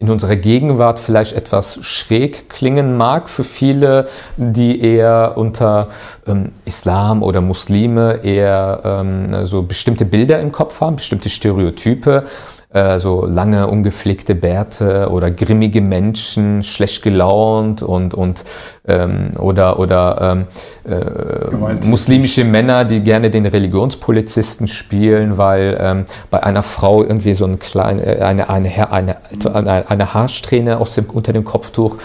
in 0.00 0.08
unserer 0.08 0.36
Gegenwart 0.36 0.98
vielleicht 0.98 1.34
etwas 1.34 1.78
schräg 1.84 2.48
klingen 2.48 2.96
mag 2.96 3.28
für 3.28 3.44
viele, 3.44 4.08
die 4.38 4.80
eher 4.80 5.34
unter 5.36 5.88
ähm, 6.26 6.52
Islam 6.64 7.22
oder 7.22 7.42
Muslime 7.42 8.20
eher 8.22 8.80
ähm, 8.82 9.44
so 9.44 9.62
bestimmte 9.62 10.06
Bilder 10.06 10.40
im 10.40 10.52
Kopf 10.52 10.80
haben, 10.80 10.96
bestimmte 10.96 11.28
Stereotype, 11.28 12.24
äh, 12.72 12.98
so 12.98 13.26
lange 13.26 13.66
ungepflegte 13.66 14.34
Bärte 14.34 15.08
oder 15.10 15.30
grimmige 15.30 15.80
Menschen, 15.80 16.62
schlecht 16.62 17.02
gelaunt 17.02 17.82
und, 17.82 18.14
und 18.14 18.44
ähm, 18.86 19.32
oder, 19.38 19.78
oder 19.80 20.46
ähm, 20.86 20.92
äh, 20.92 21.86
muslimische 21.86 22.44
Männer, 22.44 22.84
die 22.84 23.00
gerne 23.00 23.30
den 23.30 23.46
Religionspolizisten 23.46 24.68
spielen, 24.68 25.36
weil 25.36 25.76
ähm, 25.80 26.04
bei 26.30 26.42
einer 26.42 26.62
Frau 26.62 27.02
irgendwie 27.02 27.34
so 27.34 27.44
ein 27.44 27.58
klein, 27.58 27.98
äh, 27.98 28.20
eine, 28.20 28.48
eine, 28.48 28.92
eine, 28.92 29.16
eine, 29.52 29.90
eine 29.90 30.14
Haarsträhne 30.14 30.78
aus 30.78 30.94
dem, 30.94 31.06
unter 31.10 31.32
dem 31.32 31.44
Kopftuch 31.44 31.96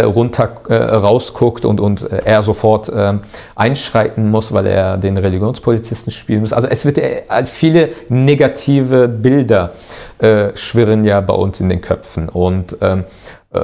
runter 0.00 0.54
äh, 0.68 0.74
rausguckt 0.74 1.64
und, 1.64 1.80
und 1.80 2.10
äh, 2.10 2.22
er 2.24 2.42
sofort 2.42 2.88
äh, 2.88 3.14
einschreiten 3.54 4.30
muss, 4.30 4.52
weil 4.52 4.66
er 4.66 4.96
den 4.96 5.18
Religionspolizisten 5.18 6.12
spielen 6.12 6.40
muss. 6.40 6.52
Also 6.52 6.68
es 6.68 6.84
wird 6.86 6.98
äh, 6.98 7.22
viele 7.44 7.90
negative 8.08 9.08
Bilder 9.08 9.72
äh, 10.18 10.56
schwirren 10.56 11.04
ja 11.04 11.20
bei 11.20 11.34
uns 11.34 11.60
in 11.60 11.68
den 11.68 11.82
Köpfen 11.82 12.28
und 12.30 12.76
ähm, 12.80 13.04
äh, 13.52 13.58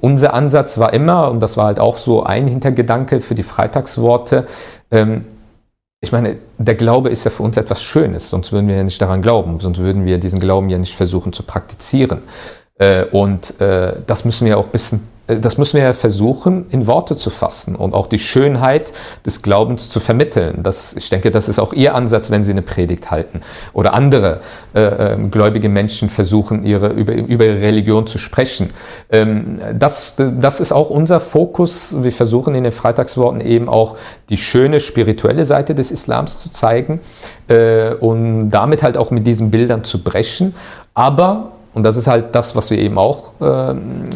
unser 0.00 0.32
Ansatz 0.32 0.78
war 0.78 0.92
immer, 0.94 1.30
und 1.30 1.40
das 1.40 1.56
war 1.56 1.66
halt 1.66 1.80
auch 1.80 1.98
so 1.98 2.22
ein 2.22 2.46
Hintergedanke 2.46 3.20
für 3.20 3.34
die 3.34 3.42
Freitagsworte, 3.42 4.46
ähm, 4.90 5.26
ich 6.02 6.12
meine, 6.12 6.36
der 6.56 6.76
Glaube 6.76 7.10
ist 7.10 7.24
ja 7.24 7.30
für 7.30 7.42
uns 7.42 7.58
etwas 7.58 7.82
Schönes, 7.82 8.30
sonst 8.30 8.52
würden 8.52 8.68
wir 8.68 8.76
ja 8.76 8.82
nicht 8.82 9.02
daran 9.02 9.20
glauben, 9.20 9.58
sonst 9.58 9.80
würden 9.80 10.06
wir 10.06 10.16
diesen 10.16 10.40
Glauben 10.40 10.70
ja 10.70 10.78
nicht 10.78 10.96
versuchen 10.96 11.34
zu 11.34 11.42
praktizieren. 11.42 12.22
Äh, 12.80 13.04
und 13.04 13.60
äh, 13.60 13.92
das 14.06 14.24
müssen 14.24 14.46
wir 14.46 14.58
auch 14.58 14.68
bisschen, 14.68 15.06
äh, 15.26 15.38
das 15.38 15.58
müssen 15.58 15.76
wir 15.76 15.92
versuchen, 15.92 16.64
in 16.70 16.86
Worte 16.86 17.14
zu 17.14 17.28
fassen 17.28 17.76
und 17.76 17.92
auch 17.92 18.06
die 18.06 18.18
Schönheit 18.18 18.92
des 19.26 19.42
Glaubens 19.42 19.90
zu 19.90 20.00
vermitteln. 20.00 20.62
Das, 20.62 20.94
ich 20.94 21.10
denke, 21.10 21.30
das 21.30 21.50
ist 21.50 21.58
auch 21.58 21.74
Ihr 21.74 21.94
Ansatz, 21.94 22.30
wenn 22.30 22.42
Sie 22.42 22.52
eine 22.52 22.62
Predigt 22.62 23.10
halten. 23.10 23.42
Oder 23.74 23.92
andere 23.92 24.40
äh, 24.72 25.16
gläubige 25.30 25.68
Menschen 25.68 26.08
versuchen, 26.08 26.64
ihre, 26.64 26.88
über, 26.88 27.12
über 27.12 27.44
ihre 27.44 27.60
Religion 27.60 28.06
zu 28.06 28.16
sprechen. 28.16 28.70
Ähm, 29.10 29.60
das, 29.78 30.14
das 30.16 30.60
ist 30.60 30.72
auch 30.72 30.88
unser 30.88 31.20
Fokus. 31.20 31.94
Wir 32.02 32.12
versuchen 32.12 32.54
in 32.54 32.64
den 32.64 32.72
Freitagsworten 32.72 33.42
eben 33.42 33.68
auch 33.68 33.96
die 34.30 34.38
schöne 34.38 34.80
spirituelle 34.80 35.44
Seite 35.44 35.74
des 35.74 35.90
Islams 35.90 36.38
zu 36.38 36.50
zeigen 36.50 37.00
äh, 37.48 37.92
und 37.92 38.48
damit 38.48 38.82
halt 38.82 38.96
auch 38.96 39.10
mit 39.10 39.26
diesen 39.26 39.50
Bildern 39.50 39.84
zu 39.84 40.02
brechen. 40.02 40.54
Aber 40.94 41.52
und 41.74 41.84
das 41.84 41.96
ist 41.96 42.06
halt 42.06 42.34
das, 42.34 42.56
was 42.56 42.70
wir 42.70 42.78
eben 42.78 42.98
auch 42.98 43.40
äh, 43.40 43.74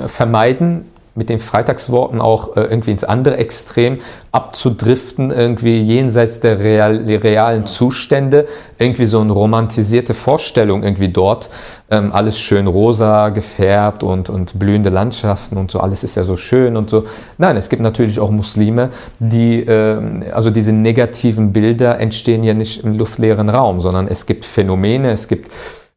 vermeiden, 0.08 0.86
mit 1.16 1.28
den 1.28 1.38
Freitagsworten 1.38 2.20
auch 2.20 2.56
äh, 2.56 2.62
irgendwie 2.62 2.90
ins 2.90 3.04
andere 3.04 3.36
Extrem 3.36 3.98
abzudriften, 4.32 5.30
irgendwie 5.30 5.80
jenseits 5.80 6.40
der 6.40 6.58
real, 6.58 7.04
realen 7.06 7.66
Zustände, 7.66 8.46
irgendwie 8.78 9.06
so 9.06 9.20
eine 9.20 9.32
romantisierte 9.32 10.12
Vorstellung 10.12 10.82
irgendwie 10.82 11.10
dort, 11.10 11.50
ähm, 11.88 12.10
alles 12.12 12.40
schön 12.40 12.66
rosa 12.66 13.28
gefärbt 13.28 14.02
und, 14.02 14.28
und 14.28 14.58
blühende 14.58 14.90
Landschaften 14.90 15.56
und 15.56 15.70
so, 15.70 15.78
alles 15.78 16.02
ist 16.02 16.16
ja 16.16 16.24
so 16.24 16.36
schön 16.36 16.76
und 16.76 16.90
so. 16.90 17.04
Nein, 17.38 17.56
es 17.56 17.68
gibt 17.68 17.82
natürlich 17.82 18.18
auch 18.18 18.30
Muslime, 18.30 18.90
die, 19.20 19.60
äh, 19.60 20.32
also 20.32 20.50
diese 20.50 20.72
negativen 20.72 21.52
Bilder 21.52 22.00
entstehen 22.00 22.42
ja 22.42 22.54
nicht 22.54 22.82
im 22.82 22.98
luftleeren 22.98 23.48
Raum, 23.48 23.78
sondern 23.78 24.08
es 24.08 24.26
gibt 24.26 24.44
Phänomene, 24.44 25.12
es 25.12 25.28
gibt 25.28 25.48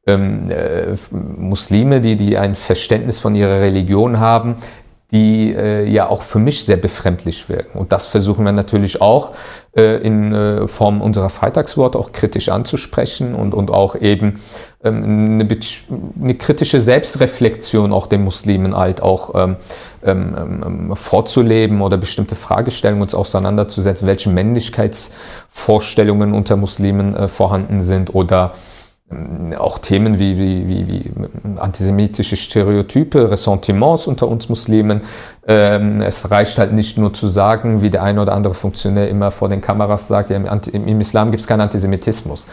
ähm, 0.07 0.49
äh, 0.49 0.95
Muslime, 1.11 2.01
die, 2.01 2.15
die 2.15 2.37
ein 2.37 2.55
Verständnis 2.55 3.19
von 3.19 3.35
ihrer 3.35 3.61
Religion 3.61 4.19
haben, 4.19 4.55
die 5.11 5.53
äh, 5.53 5.87
ja 5.87 6.09
auch 6.09 6.21
für 6.21 6.39
mich 6.39 6.65
sehr 6.65 6.75
befremdlich 6.75 7.47
wirken. 7.47 7.79
Und 7.79 7.93
das 7.93 8.07
versuchen 8.07 8.43
wir 8.43 8.51
natürlich 8.51 9.01
auch 9.01 9.31
äh, 9.75 10.05
in 10.05 10.33
äh, 10.33 10.67
Form 10.67 11.01
unserer 11.01 11.29
Freitagsworte 11.29 11.97
auch 11.97 12.11
kritisch 12.11 12.49
anzusprechen 12.49 13.33
und, 13.33 13.53
und 13.53 13.71
auch 13.71 13.95
eben 13.95 14.33
ähm, 14.83 15.39
eine, 15.39 15.47
eine, 16.21 16.35
kritische 16.35 16.81
Selbstreflexion 16.81 17.93
auch 17.93 18.07
den 18.07 18.25
Muslimen 18.25 18.75
halt 18.75 19.01
auch 19.01 19.33
ähm, 19.35 19.55
ähm, 20.03 20.63
ähm, 20.65 20.93
vorzuleben 20.97 21.79
oder 21.79 21.95
bestimmte 21.95 22.35
Fragestellungen 22.35 23.01
uns 23.01 23.15
auseinanderzusetzen, 23.15 24.07
welche 24.07 24.29
Männlichkeitsvorstellungen 24.29 26.33
unter 26.33 26.57
Muslimen 26.57 27.15
äh, 27.15 27.29
vorhanden 27.29 27.79
sind 27.79 28.13
oder 28.13 28.51
auch 29.57 29.79
Themen 29.79 30.19
wie, 30.19 30.37
wie, 30.37 30.67
wie, 30.67 30.87
wie 30.87 31.11
antisemitische 31.57 32.35
Stereotype, 32.35 33.31
Ressentiments 33.31 34.05
unter 34.05 34.27
uns 34.27 34.49
Muslimen. 34.49 35.01
Ähm, 35.47 36.01
es 36.01 36.29
reicht 36.29 36.57
halt 36.57 36.73
nicht 36.73 36.97
nur 36.97 37.13
zu 37.13 37.29
sagen, 37.29 37.81
wie 37.81 37.89
der 37.89 38.03
eine 38.03 38.21
oder 38.21 38.33
andere 38.33 38.53
Funktionär 38.53 39.09
immer 39.09 39.31
vor 39.31 39.47
den 39.47 39.61
Kameras 39.61 40.09
sagt, 40.09 40.29
ja, 40.29 40.35
im, 40.35 40.87
im 40.87 40.99
Islam 40.99 41.31
gibt 41.31 41.41
es 41.41 41.47
keinen 41.47 41.61
Antisemitismus 41.61 42.45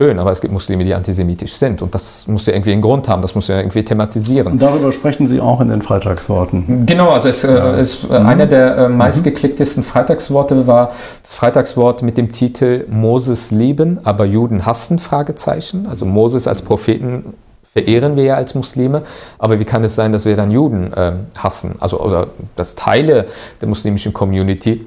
schön, 0.00 0.20
aber 0.20 0.30
es 0.30 0.40
gibt 0.40 0.52
Muslime, 0.52 0.84
die 0.84 0.94
antisemitisch 0.94 1.54
sind. 1.54 1.82
Und 1.82 1.92
das 1.92 2.28
muss 2.28 2.46
ja 2.46 2.52
irgendwie 2.52 2.70
einen 2.70 2.82
Grund 2.82 3.08
haben, 3.08 3.20
das 3.20 3.34
muss 3.34 3.48
ja 3.48 3.56
irgendwie 3.56 3.82
thematisieren. 3.82 4.52
Und 4.52 4.62
darüber 4.62 4.92
sprechen 4.92 5.26
Sie 5.26 5.40
auch 5.40 5.60
in 5.60 5.70
den 5.70 5.82
Freitagsworten. 5.82 6.86
Genau, 6.86 7.10
also 7.10 7.28
es, 7.28 7.42
äh, 7.42 7.52
ja. 7.52 7.74
es 7.74 8.04
äh, 8.04 8.06
mhm. 8.06 8.26
einer 8.26 8.46
der 8.46 8.76
äh, 8.76 8.88
meistgeklicktesten 8.88 9.82
Freitagsworte 9.82 10.68
war 10.68 10.92
das 11.20 11.34
Freitagswort 11.34 12.02
mit 12.02 12.16
dem 12.16 12.30
Titel 12.30 12.86
Moses 12.88 13.50
lieben, 13.50 13.98
aber 14.04 14.24
Juden 14.24 14.66
hassen, 14.66 15.00
Fragezeichen. 15.00 15.88
Also 15.88 16.06
Moses 16.06 16.46
als 16.46 16.62
Propheten 16.62 17.34
verehren 17.64 18.14
wir 18.14 18.22
ja 18.22 18.34
als 18.36 18.54
Muslime, 18.54 19.02
aber 19.40 19.58
wie 19.58 19.64
kann 19.64 19.82
es 19.82 19.96
sein, 19.96 20.12
dass 20.12 20.24
wir 20.24 20.36
dann 20.36 20.52
Juden 20.52 20.92
äh, 20.92 21.14
hassen? 21.36 21.74
Also 21.80 21.98
oder 21.98 22.28
dass 22.54 22.76
Teile 22.76 23.26
der 23.60 23.66
muslimischen 23.66 24.12
Community 24.12 24.86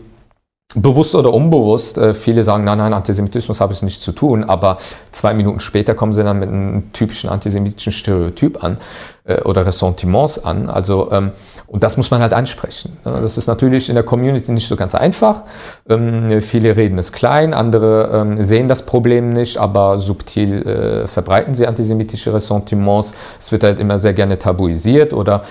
bewusst 0.76 1.16
oder 1.16 1.34
unbewusst, 1.34 1.98
äh, 1.98 2.14
viele 2.14 2.44
sagen, 2.44 2.64
nein, 2.64 2.78
nein, 2.78 2.94
Antisemitismus 2.94 3.60
habe 3.60 3.74
ich 3.74 3.82
nichts 3.82 4.02
zu 4.02 4.12
tun, 4.12 4.44
aber 4.44 4.78
zwei 5.12 5.34
Minuten 5.34 5.60
später 5.60 5.94
kommen 5.94 6.14
sie 6.14 6.24
dann 6.24 6.40
mit 6.40 6.50
einem 6.50 6.94
typischen 6.94 7.30
antisemitischen 7.30 7.92
Stereotyp 7.92 8.64
an 8.64 8.78
äh, 9.26 9.42
oder 9.42 9.66
Ressentiments 9.66 10.44
an. 10.44 10.70
Also, 10.70 11.12
ähm, 11.12 11.32
und 11.68 11.84
das 11.84 11.98
muss 11.98 12.12
man 12.12 12.22
halt 12.22 12.34
ansprechen. 12.34 12.98
Das 13.04 13.38
ist 13.38 13.48
natürlich 13.48 13.90
in 13.90 13.96
der 13.96 14.04
Community 14.04 14.52
nicht 14.52 14.68
so 14.68 14.76
ganz 14.76 14.96
einfach. 14.96 15.44
Ähm, 15.90 16.42
viele 16.42 16.78
reden 16.78 16.98
es 16.98 17.12
klein, 17.12 17.54
andere 17.54 18.10
ähm, 18.14 18.44
sehen 18.44 18.68
das 18.68 18.86
Problem 18.86 19.30
nicht, 19.30 19.58
aber 19.58 20.00
subtil 20.00 20.68
äh, 20.68 21.08
verbreiten 21.08 21.54
sie 21.54 21.68
antisemitische 21.68 22.34
Ressentiments. 22.34 23.14
Es 23.40 23.52
wird 23.52 23.64
halt 23.64 23.80
immer 23.80 24.00
sehr 24.00 24.14
gerne 24.14 24.38
tabuisiert 24.38 25.14
oder 25.14 25.44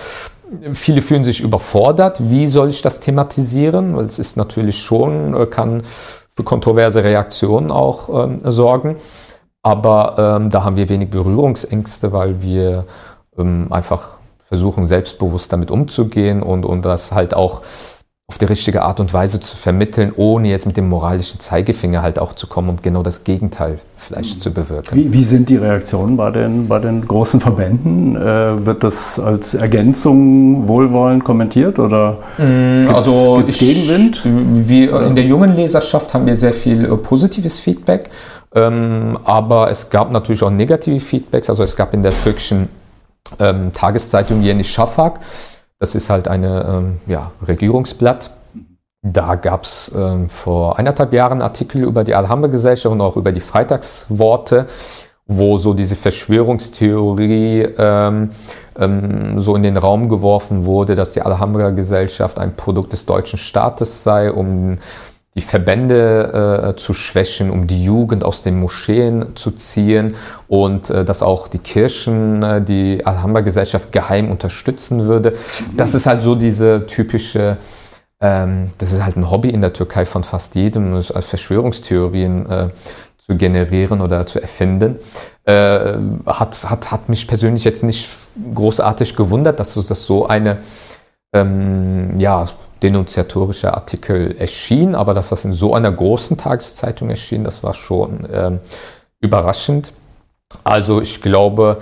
Viele 0.73 1.01
fühlen 1.01 1.23
sich 1.23 1.41
überfordert. 1.41 2.29
Wie 2.29 2.47
soll 2.47 2.69
ich 2.69 2.81
das 2.81 2.99
thematisieren? 2.99 3.95
Weil 3.95 4.05
es 4.05 4.19
ist 4.19 4.37
natürlich 4.37 4.77
schon, 4.77 5.35
äh, 5.35 5.45
kann 5.45 5.83
für 6.33 6.43
kontroverse 6.43 7.03
Reaktionen 7.03 7.71
auch 7.71 8.25
ähm, 8.25 8.39
sorgen. 8.43 8.97
Aber 9.63 10.15
ähm, 10.17 10.49
da 10.49 10.63
haben 10.63 10.75
wir 10.75 10.89
wenig 10.89 11.09
Berührungsängste, 11.09 12.11
weil 12.11 12.41
wir 12.41 12.85
ähm, 13.37 13.67
einfach 13.69 14.17
versuchen, 14.39 14.85
selbstbewusst 14.85 15.53
damit 15.53 15.71
umzugehen 15.71 16.41
und, 16.41 16.65
und 16.65 16.83
das 16.83 17.11
halt 17.11 17.33
auch 17.33 17.61
auf 18.31 18.37
die 18.37 18.45
richtige 18.45 18.83
Art 18.83 19.01
und 19.01 19.13
Weise 19.13 19.41
zu 19.41 19.57
vermitteln, 19.57 20.13
ohne 20.15 20.47
jetzt 20.47 20.65
mit 20.65 20.77
dem 20.77 20.87
moralischen 20.87 21.41
Zeigefinger 21.41 22.01
halt 22.01 22.17
auch 22.17 22.31
zu 22.31 22.47
kommen 22.47 22.69
und 22.69 22.81
genau 22.81 23.03
das 23.03 23.25
Gegenteil 23.25 23.79
vielleicht 23.97 24.39
zu 24.39 24.53
bewirken. 24.53 24.95
Wie, 24.95 25.11
wie 25.11 25.21
sind 25.21 25.49
die 25.49 25.57
Reaktionen 25.57 26.15
bei 26.15 26.31
den, 26.31 26.69
bei 26.69 26.79
den 26.79 27.05
großen 27.05 27.41
Verbänden? 27.41 28.15
Äh, 28.15 28.65
wird 28.65 28.83
das 28.83 29.19
als 29.19 29.53
Ergänzung 29.53 30.65
wohlwollend 30.69 31.25
kommentiert 31.25 31.77
oder 31.77 32.19
mm, 32.37 32.83
gibt's, 32.83 32.95
also 32.95 33.35
gibt's 33.39 33.57
Gegenwind? 33.59 34.21
Wir, 34.23 35.01
in 35.01 35.15
der 35.15 35.25
jungen 35.25 35.53
Leserschaft 35.53 36.13
haben 36.13 36.25
wir 36.25 36.37
sehr 36.37 36.53
viel 36.53 36.85
äh, 36.85 36.95
positives 36.95 37.59
Feedback, 37.59 38.09
ähm, 38.55 39.19
aber 39.25 39.69
es 39.69 39.89
gab 39.89 40.09
natürlich 40.09 40.41
auch 40.41 40.51
negative 40.51 41.01
Feedbacks. 41.01 41.49
Also 41.49 41.63
es 41.63 41.75
gab 41.75 41.93
in 41.93 42.01
der 42.01 42.13
türkischen 42.23 42.69
ähm, 43.39 43.73
Tageszeitung 43.73 44.41
Yeni 44.41 44.63
Shafak 44.63 45.19
das 45.81 45.95
ist 45.95 46.11
halt 46.11 46.27
eine 46.27 46.63
ähm, 46.69 47.01
ja, 47.07 47.31
Regierungsblatt. 47.45 48.29
Da 49.01 49.33
gab 49.33 49.63
es 49.63 49.91
ähm, 49.95 50.29
vor 50.29 50.77
eineinhalb 50.77 51.11
Jahren 51.11 51.41
Artikel 51.41 51.83
über 51.83 52.03
die 52.03 52.13
Alhambra-Gesellschaft 52.13 52.93
und 52.93 53.01
auch 53.01 53.17
über 53.17 53.31
die 53.31 53.39
Freitagsworte, 53.39 54.67
wo 55.25 55.57
so 55.57 55.73
diese 55.73 55.95
Verschwörungstheorie 55.95 57.67
ähm, 57.79 58.29
ähm, 58.77 59.39
so 59.39 59.55
in 59.55 59.63
den 59.63 59.75
Raum 59.75 60.07
geworfen 60.07 60.65
wurde, 60.65 60.93
dass 60.93 61.13
die 61.13 61.23
Alhambra-Gesellschaft 61.23 62.37
ein 62.37 62.55
Produkt 62.55 62.93
des 62.93 63.07
deutschen 63.07 63.39
Staates 63.39 64.03
sei, 64.03 64.31
um 64.31 64.77
die 65.35 65.41
Verbände 65.41 66.73
äh, 66.73 66.75
zu 66.75 66.93
schwächen, 66.93 67.51
um 67.51 67.65
die 67.65 67.83
Jugend 67.83 68.23
aus 68.23 68.41
den 68.41 68.59
Moscheen 68.59 69.35
zu 69.35 69.51
ziehen 69.51 70.15
und 70.47 70.89
äh, 70.89 71.05
dass 71.05 71.21
auch 71.21 71.47
die 71.47 71.59
Kirchen 71.59 72.43
äh, 72.43 72.61
die 72.61 73.05
Alhambra-Gesellschaft 73.05 73.93
geheim 73.93 74.29
unterstützen 74.29 75.07
würde. 75.07 75.33
Das 75.77 75.93
ist 75.93 76.05
halt 76.05 76.21
so 76.21 76.35
diese 76.35 76.85
typische, 76.85 77.57
ähm, 78.19 78.71
das 78.77 78.91
ist 78.91 79.05
halt 79.05 79.15
ein 79.15 79.31
Hobby 79.31 79.49
in 79.49 79.61
der 79.61 79.71
Türkei 79.71 80.05
von 80.05 80.25
fast 80.25 80.55
jedem, 80.55 81.01
Verschwörungstheorien 81.01 82.49
äh, 82.49 82.69
zu 83.17 83.37
generieren 83.37 84.01
oder 84.01 84.25
zu 84.25 84.41
erfinden. 84.41 84.97
Äh, 85.45 85.79
hat, 86.25 86.59
hat, 86.69 86.91
hat 86.91 87.07
mich 87.07 87.25
persönlich 87.25 87.63
jetzt 87.63 87.83
nicht 87.83 88.09
großartig 88.53 89.15
gewundert, 89.15 89.61
dass 89.61 89.75
das 89.75 90.05
so 90.05 90.27
eine 90.27 90.57
ähm, 91.33 92.17
ja, 92.17 92.45
denunziatorischer 92.83 93.75
Artikel 93.75 94.35
erschien, 94.37 94.95
aber 94.95 95.13
dass 95.13 95.29
das 95.29 95.45
in 95.45 95.53
so 95.53 95.73
einer 95.73 95.91
großen 95.91 96.37
Tageszeitung 96.37 97.09
erschien, 97.09 97.43
das 97.43 97.63
war 97.63 97.73
schon 97.73 98.27
ähm, 98.31 98.59
überraschend. 99.19 99.93
Also 100.63 101.01
ich 101.01 101.21
glaube, 101.21 101.77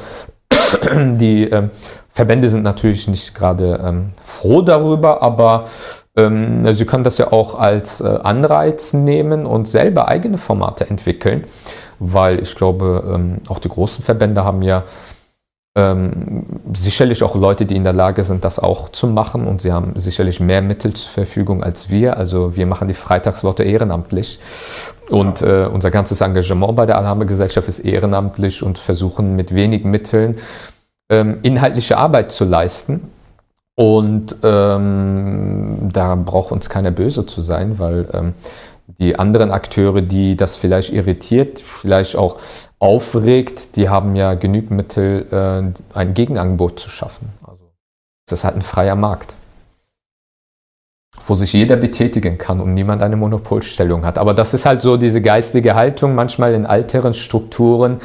die 0.94 1.44
ähm, 1.44 1.72
Verbände 2.10 2.50
sind 2.50 2.64
natürlich 2.64 3.08
nicht 3.08 3.34
gerade 3.34 3.80
ähm, 3.86 4.12
froh 4.22 4.62
darüber, 4.62 5.22
aber 5.22 5.66
ähm, 6.18 6.72
sie 6.74 6.86
können 6.86 7.04
das 7.04 7.18
ja 7.18 7.32
auch 7.32 7.56
als 7.58 8.02
äh, 8.02 8.08
Anreiz 8.08 8.94
nehmen 8.94 9.46
und 9.46 9.68
selber 9.68 10.08
eigene 10.08 10.38
Formate 10.38 10.90
entwickeln, 10.90 11.46
weil 12.00 12.42
ich 12.42 12.56
glaube, 12.56 13.04
ähm, 13.14 13.38
auch 13.48 13.60
die 13.60 13.70
großen 13.70 14.04
Verbände 14.04 14.44
haben 14.44 14.62
ja 14.62 14.84
ähm, 15.80 16.46
sicherlich 16.76 17.24
auch 17.24 17.36
Leute, 17.36 17.66
die 17.66 17.76
in 17.76 17.86
der 17.86 17.94
Lage 17.94 18.24
sind, 18.24 18.44
das 18.44 18.60
auch 18.60 18.90
zu 18.90 19.08
machen 19.08 19.48
und 19.48 19.62
sie 19.62 19.72
haben 19.72 19.94
sicherlich 19.96 20.40
mehr 20.42 20.62
Mittel 20.62 20.94
zur 20.94 21.10
Verfügung 21.10 21.64
als 21.64 21.90
wir. 21.90 22.18
Also 22.18 22.58
wir 22.58 22.66
machen 22.66 22.90
die 22.90 22.94
Freitagsworte 22.94 23.64
ehrenamtlich 23.64 24.40
und 25.10 25.42
äh, 25.42 25.70
unser 25.72 25.90
ganzes 25.90 26.20
Engagement 26.22 26.76
bei 26.76 26.86
der 26.86 26.98
Alhambra-Gesellschaft 26.98 27.68
ist 27.70 27.80
ehrenamtlich 27.80 28.62
und 28.62 28.78
versuchen 28.78 29.36
mit 29.38 29.56
wenigen 29.56 29.90
Mitteln 29.90 30.36
ähm, 31.10 31.40
inhaltliche 31.44 31.98
Arbeit 31.98 32.32
zu 32.32 32.44
leisten. 32.44 33.10
Und 33.76 34.36
ähm, 34.44 35.90
da 35.94 36.16
braucht 36.16 36.52
uns 36.52 36.70
keiner 36.70 36.92
böse 36.92 37.26
zu 37.26 37.40
sein, 37.40 37.80
weil 37.80 38.10
ähm, 38.12 38.34
die 38.98 39.18
anderen 39.18 39.52
Akteure, 39.52 40.02
die 40.02 40.36
das 40.36 40.56
vielleicht 40.56 40.92
irritiert, 40.92 41.60
vielleicht 41.60 42.16
auch 42.16 42.40
aufregt, 42.80 43.76
die 43.76 43.90
haben 43.90 44.16
ja 44.16 44.34
genügend 44.34 44.72
Mittel, 44.72 45.28
äh, 45.32 45.98
ein 45.98 46.14
Gegenangebot 46.14 46.80
zu 46.80 46.90
schaffen. 46.90 47.30
Also 47.46 47.64
das 48.28 48.40
ist 48.40 48.44
halt 48.44 48.56
ein 48.56 48.62
freier 48.62 48.96
Markt, 48.96 49.36
wo 51.26 51.36
sich 51.36 51.54
jeder 51.54 51.76
betätigen 51.76 52.38
kann 52.38 52.60
und 52.60 52.74
niemand 52.74 53.04
eine 53.04 53.16
Monopolstellung 53.16 54.06
hat. 54.06 54.18
Aber 54.18 54.34
das 54.34 54.54
ist 54.54 54.66
halt 54.66 54.82
so 54.82 54.98
diese 54.98 55.22
geistige 55.22 55.76
Haltung 55.76 56.16
manchmal 56.16 56.54
in 56.54 56.66
älteren 56.66 57.14
Strukturen, 57.14 58.00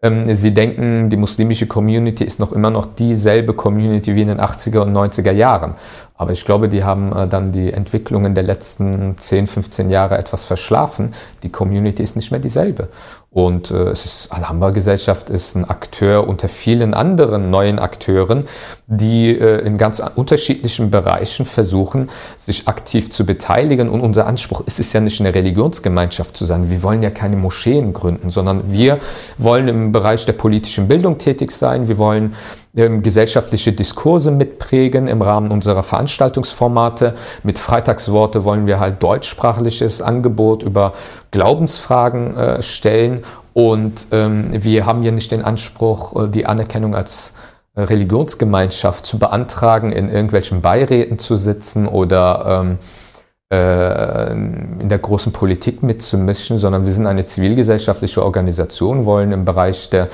sie 0.00 0.54
denken, 0.54 1.08
die 1.08 1.16
muslimische 1.16 1.66
Community 1.66 2.22
ist 2.22 2.38
noch 2.38 2.52
immer 2.52 2.70
noch 2.70 2.86
dieselbe 2.86 3.52
Community 3.52 4.14
wie 4.14 4.22
in 4.22 4.28
den 4.28 4.40
80er 4.40 4.78
und 4.82 4.96
90er 4.96 5.32
Jahren. 5.32 5.74
Aber 6.14 6.30
ich 6.30 6.44
glaube, 6.44 6.68
die 6.68 6.84
haben 6.84 7.12
äh, 7.12 7.26
dann 7.26 7.50
die 7.50 7.72
Entwicklungen 7.72 8.34
der 8.34 8.44
letzten 8.44 9.18
10, 9.18 9.48
15 9.48 9.90
Jahre 9.90 10.16
etwas 10.16 10.44
verschlafen. 10.44 11.10
Die 11.42 11.48
Community 11.48 12.02
ist 12.04 12.14
nicht 12.14 12.30
mehr 12.30 12.38
dieselbe. 12.38 12.88
Und 13.30 13.70
äh, 13.70 13.90
es 13.90 14.06
ist, 14.06 14.32
Alhambra-Gesellschaft 14.32 15.28
ist 15.28 15.54
ein 15.54 15.68
Akteur 15.68 16.26
unter 16.26 16.48
vielen 16.48 16.94
anderen 16.94 17.50
neuen 17.50 17.78
Akteuren, 17.78 18.46
die 18.86 19.28
äh, 19.28 19.60
in 19.66 19.76
ganz 19.76 20.02
unterschiedlichen 20.14 20.90
Bereichen 20.90 21.44
versuchen, 21.44 22.08
sich 22.38 22.68
aktiv 22.68 23.10
zu 23.10 23.26
beteiligen. 23.26 23.90
Und 23.90 24.00
unser 24.00 24.26
Anspruch 24.26 24.62
ist 24.66 24.80
es 24.80 24.94
ja 24.94 25.00
nicht 25.00 25.20
eine 25.20 25.34
Religionsgemeinschaft 25.34 26.38
zu 26.38 26.46
sein. 26.46 26.70
Wir 26.70 26.82
wollen 26.82 27.02
ja 27.02 27.10
keine 27.10 27.36
Moscheen 27.36 27.92
gründen, 27.92 28.30
sondern 28.30 28.72
wir 28.72 28.98
wollen 29.36 29.68
im 29.68 29.92
Bereich 29.92 30.24
der 30.24 30.32
politischen 30.32 30.88
Bildung 30.88 31.18
tätig 31.18 31.50
sein. 31.50 31.86
Wir 31.86 31.98
wollen 31.98 32.34
ähm, 32.76 33.02
gesellschaftliche 33.02 33.72
Diskurse 33.72 34.30
mitprägen 34.30 35.08
im 35.08 35.22
Rahmen 35.22 35.50
unserer 35.50 35.82
Veranstaltungsformate. 35.82 37.14
Mit 37.42 37.58
Freitagsworte 37.58 38.44
wollen 38.44 38.66
wir 38.66 38.80
halt 38.80 39.02
deutschsprachliches 39.02 40.02
Angebot 40.02 40.62
über 40.62 40.92
Glaubensfragen 41.30 42.36
äh, 42.36 42.62
stellen 42.62 43.22
und 43.54 44.06
ähm, 44.12 44.48
wir 44.52 44.86
haben 44.86 45.02
ja 45.02 45.10
nicht 45.10 45.30
den 45.32 45.44
Anspruch, 45.44 46.24
äh, 46.24 46.28
die 46.28 46.46
Anerkennung 46.46 46.94
als 46.94 47.32
Religionsgemeinschaft 47.76 49.06
zu 49.06 49.18
beantragen, 49.18 49.92
in 49.92 50.08
irgendwelchen 50.08 50.60
Beiräten 50.60 51.18
zu 51.18 51.36
sitzen 51.36 51.86
oder 51.86 52.62
ähm, 52.62 52.72
äh, 52.72 53.07
in 53.50 54.88
der 54.90 54.98
großen 54.98 55.32
Politik 55.32 55.82
mitzumischen, 55.82 56.58
sondern 56.58 56.84
wir 56.84 56.92
sind 56.92 57.06
eine 57.06 57.24
zivilgesellschaftliche 57.24 58.22
Organisation, 58.22 59.06
wollen 59.06 59.32
im 59.32 59.46
Bereich 59.46 59.88
der 59.88 60.08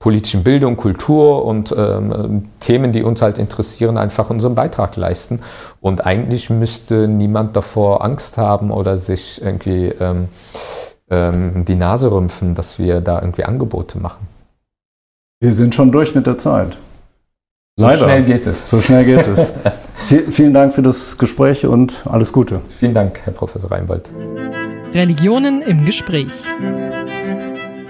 politischen 0.00 0.42
Bildung, 0.42 0.76
Kultur 0.76 1.44
und 1.44 1.72
ähm, 1.76 2.48
Themen, 2.58 2.90
die 2.90 3.04
uns 3.04 3.22
halt 3.22 3.38
interessieren, 3.38 3.96
einfach 3.96 4.30
unseren 4.30 4.56
Beitrag 4.56 4.96
leisten. 4.96 5.40
Und 5.80 6.04
eigentlich 6.04 6.50
müsste 6.50 7.06
niemand 7.06 7.54
davor 7.54 8.04
Angst 8.04 8.38
haben 8.38 8.72
oder 8.72 8.96
sich 8.96 9.40
irgendwie 9.40 9.92
ähm, 10.00 10.26
ähm, 11.10 11.64
die 11.64 11.76
Nase 11.76 12.10
rümpfen, 12.10 12.54
dass 12.54 12.78
wir 12.78 13.00
da 13.00 13.20
irgendwie 13.20 13.44
Angebote 13.44 13.98
machen. 13.98 14.26
Wir 15.40 15.52
sind 15.52 15.74
schon 15.74 15.92
durch 15.92 16.14
mit 16.14 16.26
der 16.26 16.38
Zeit. 16.38 16.76
So 17.80 17.86
Leider. 17.86 18.04
schnell 18.04 18.24
geht 18.24 18.46
es. 18.46 18.68
So 18.68 18.82
schnell 18.82 19.06
geht 19.06 19.26
es. 19.26 19.54
vielen 20.30 20.52
Dank 20.52 20.74
für 20.74 20.82
das 20.82 21.16
Gespräch 21.16 21.64
und 21.64 22.02
alles 22.04 22.30
Gute. 22.30 22.60
Vielen 22.78 22.92
Dank, 22.92 23.20
Herr 23.24 23.32
Professor 23.32 23.70
Reinbold. 23.70 24.10
Religionen 24.92 25.62
im 25.62 25.86
Gespräch. 25.86 26.30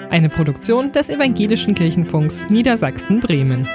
Eine 0.08 0.28
Produktion 0.28 0.92
des 0.92 1.10
Evangelischen 1.10 1.74
Kirchenfunks 1.74 2.46
Niedersachsen-Bremen. 2.50 3.66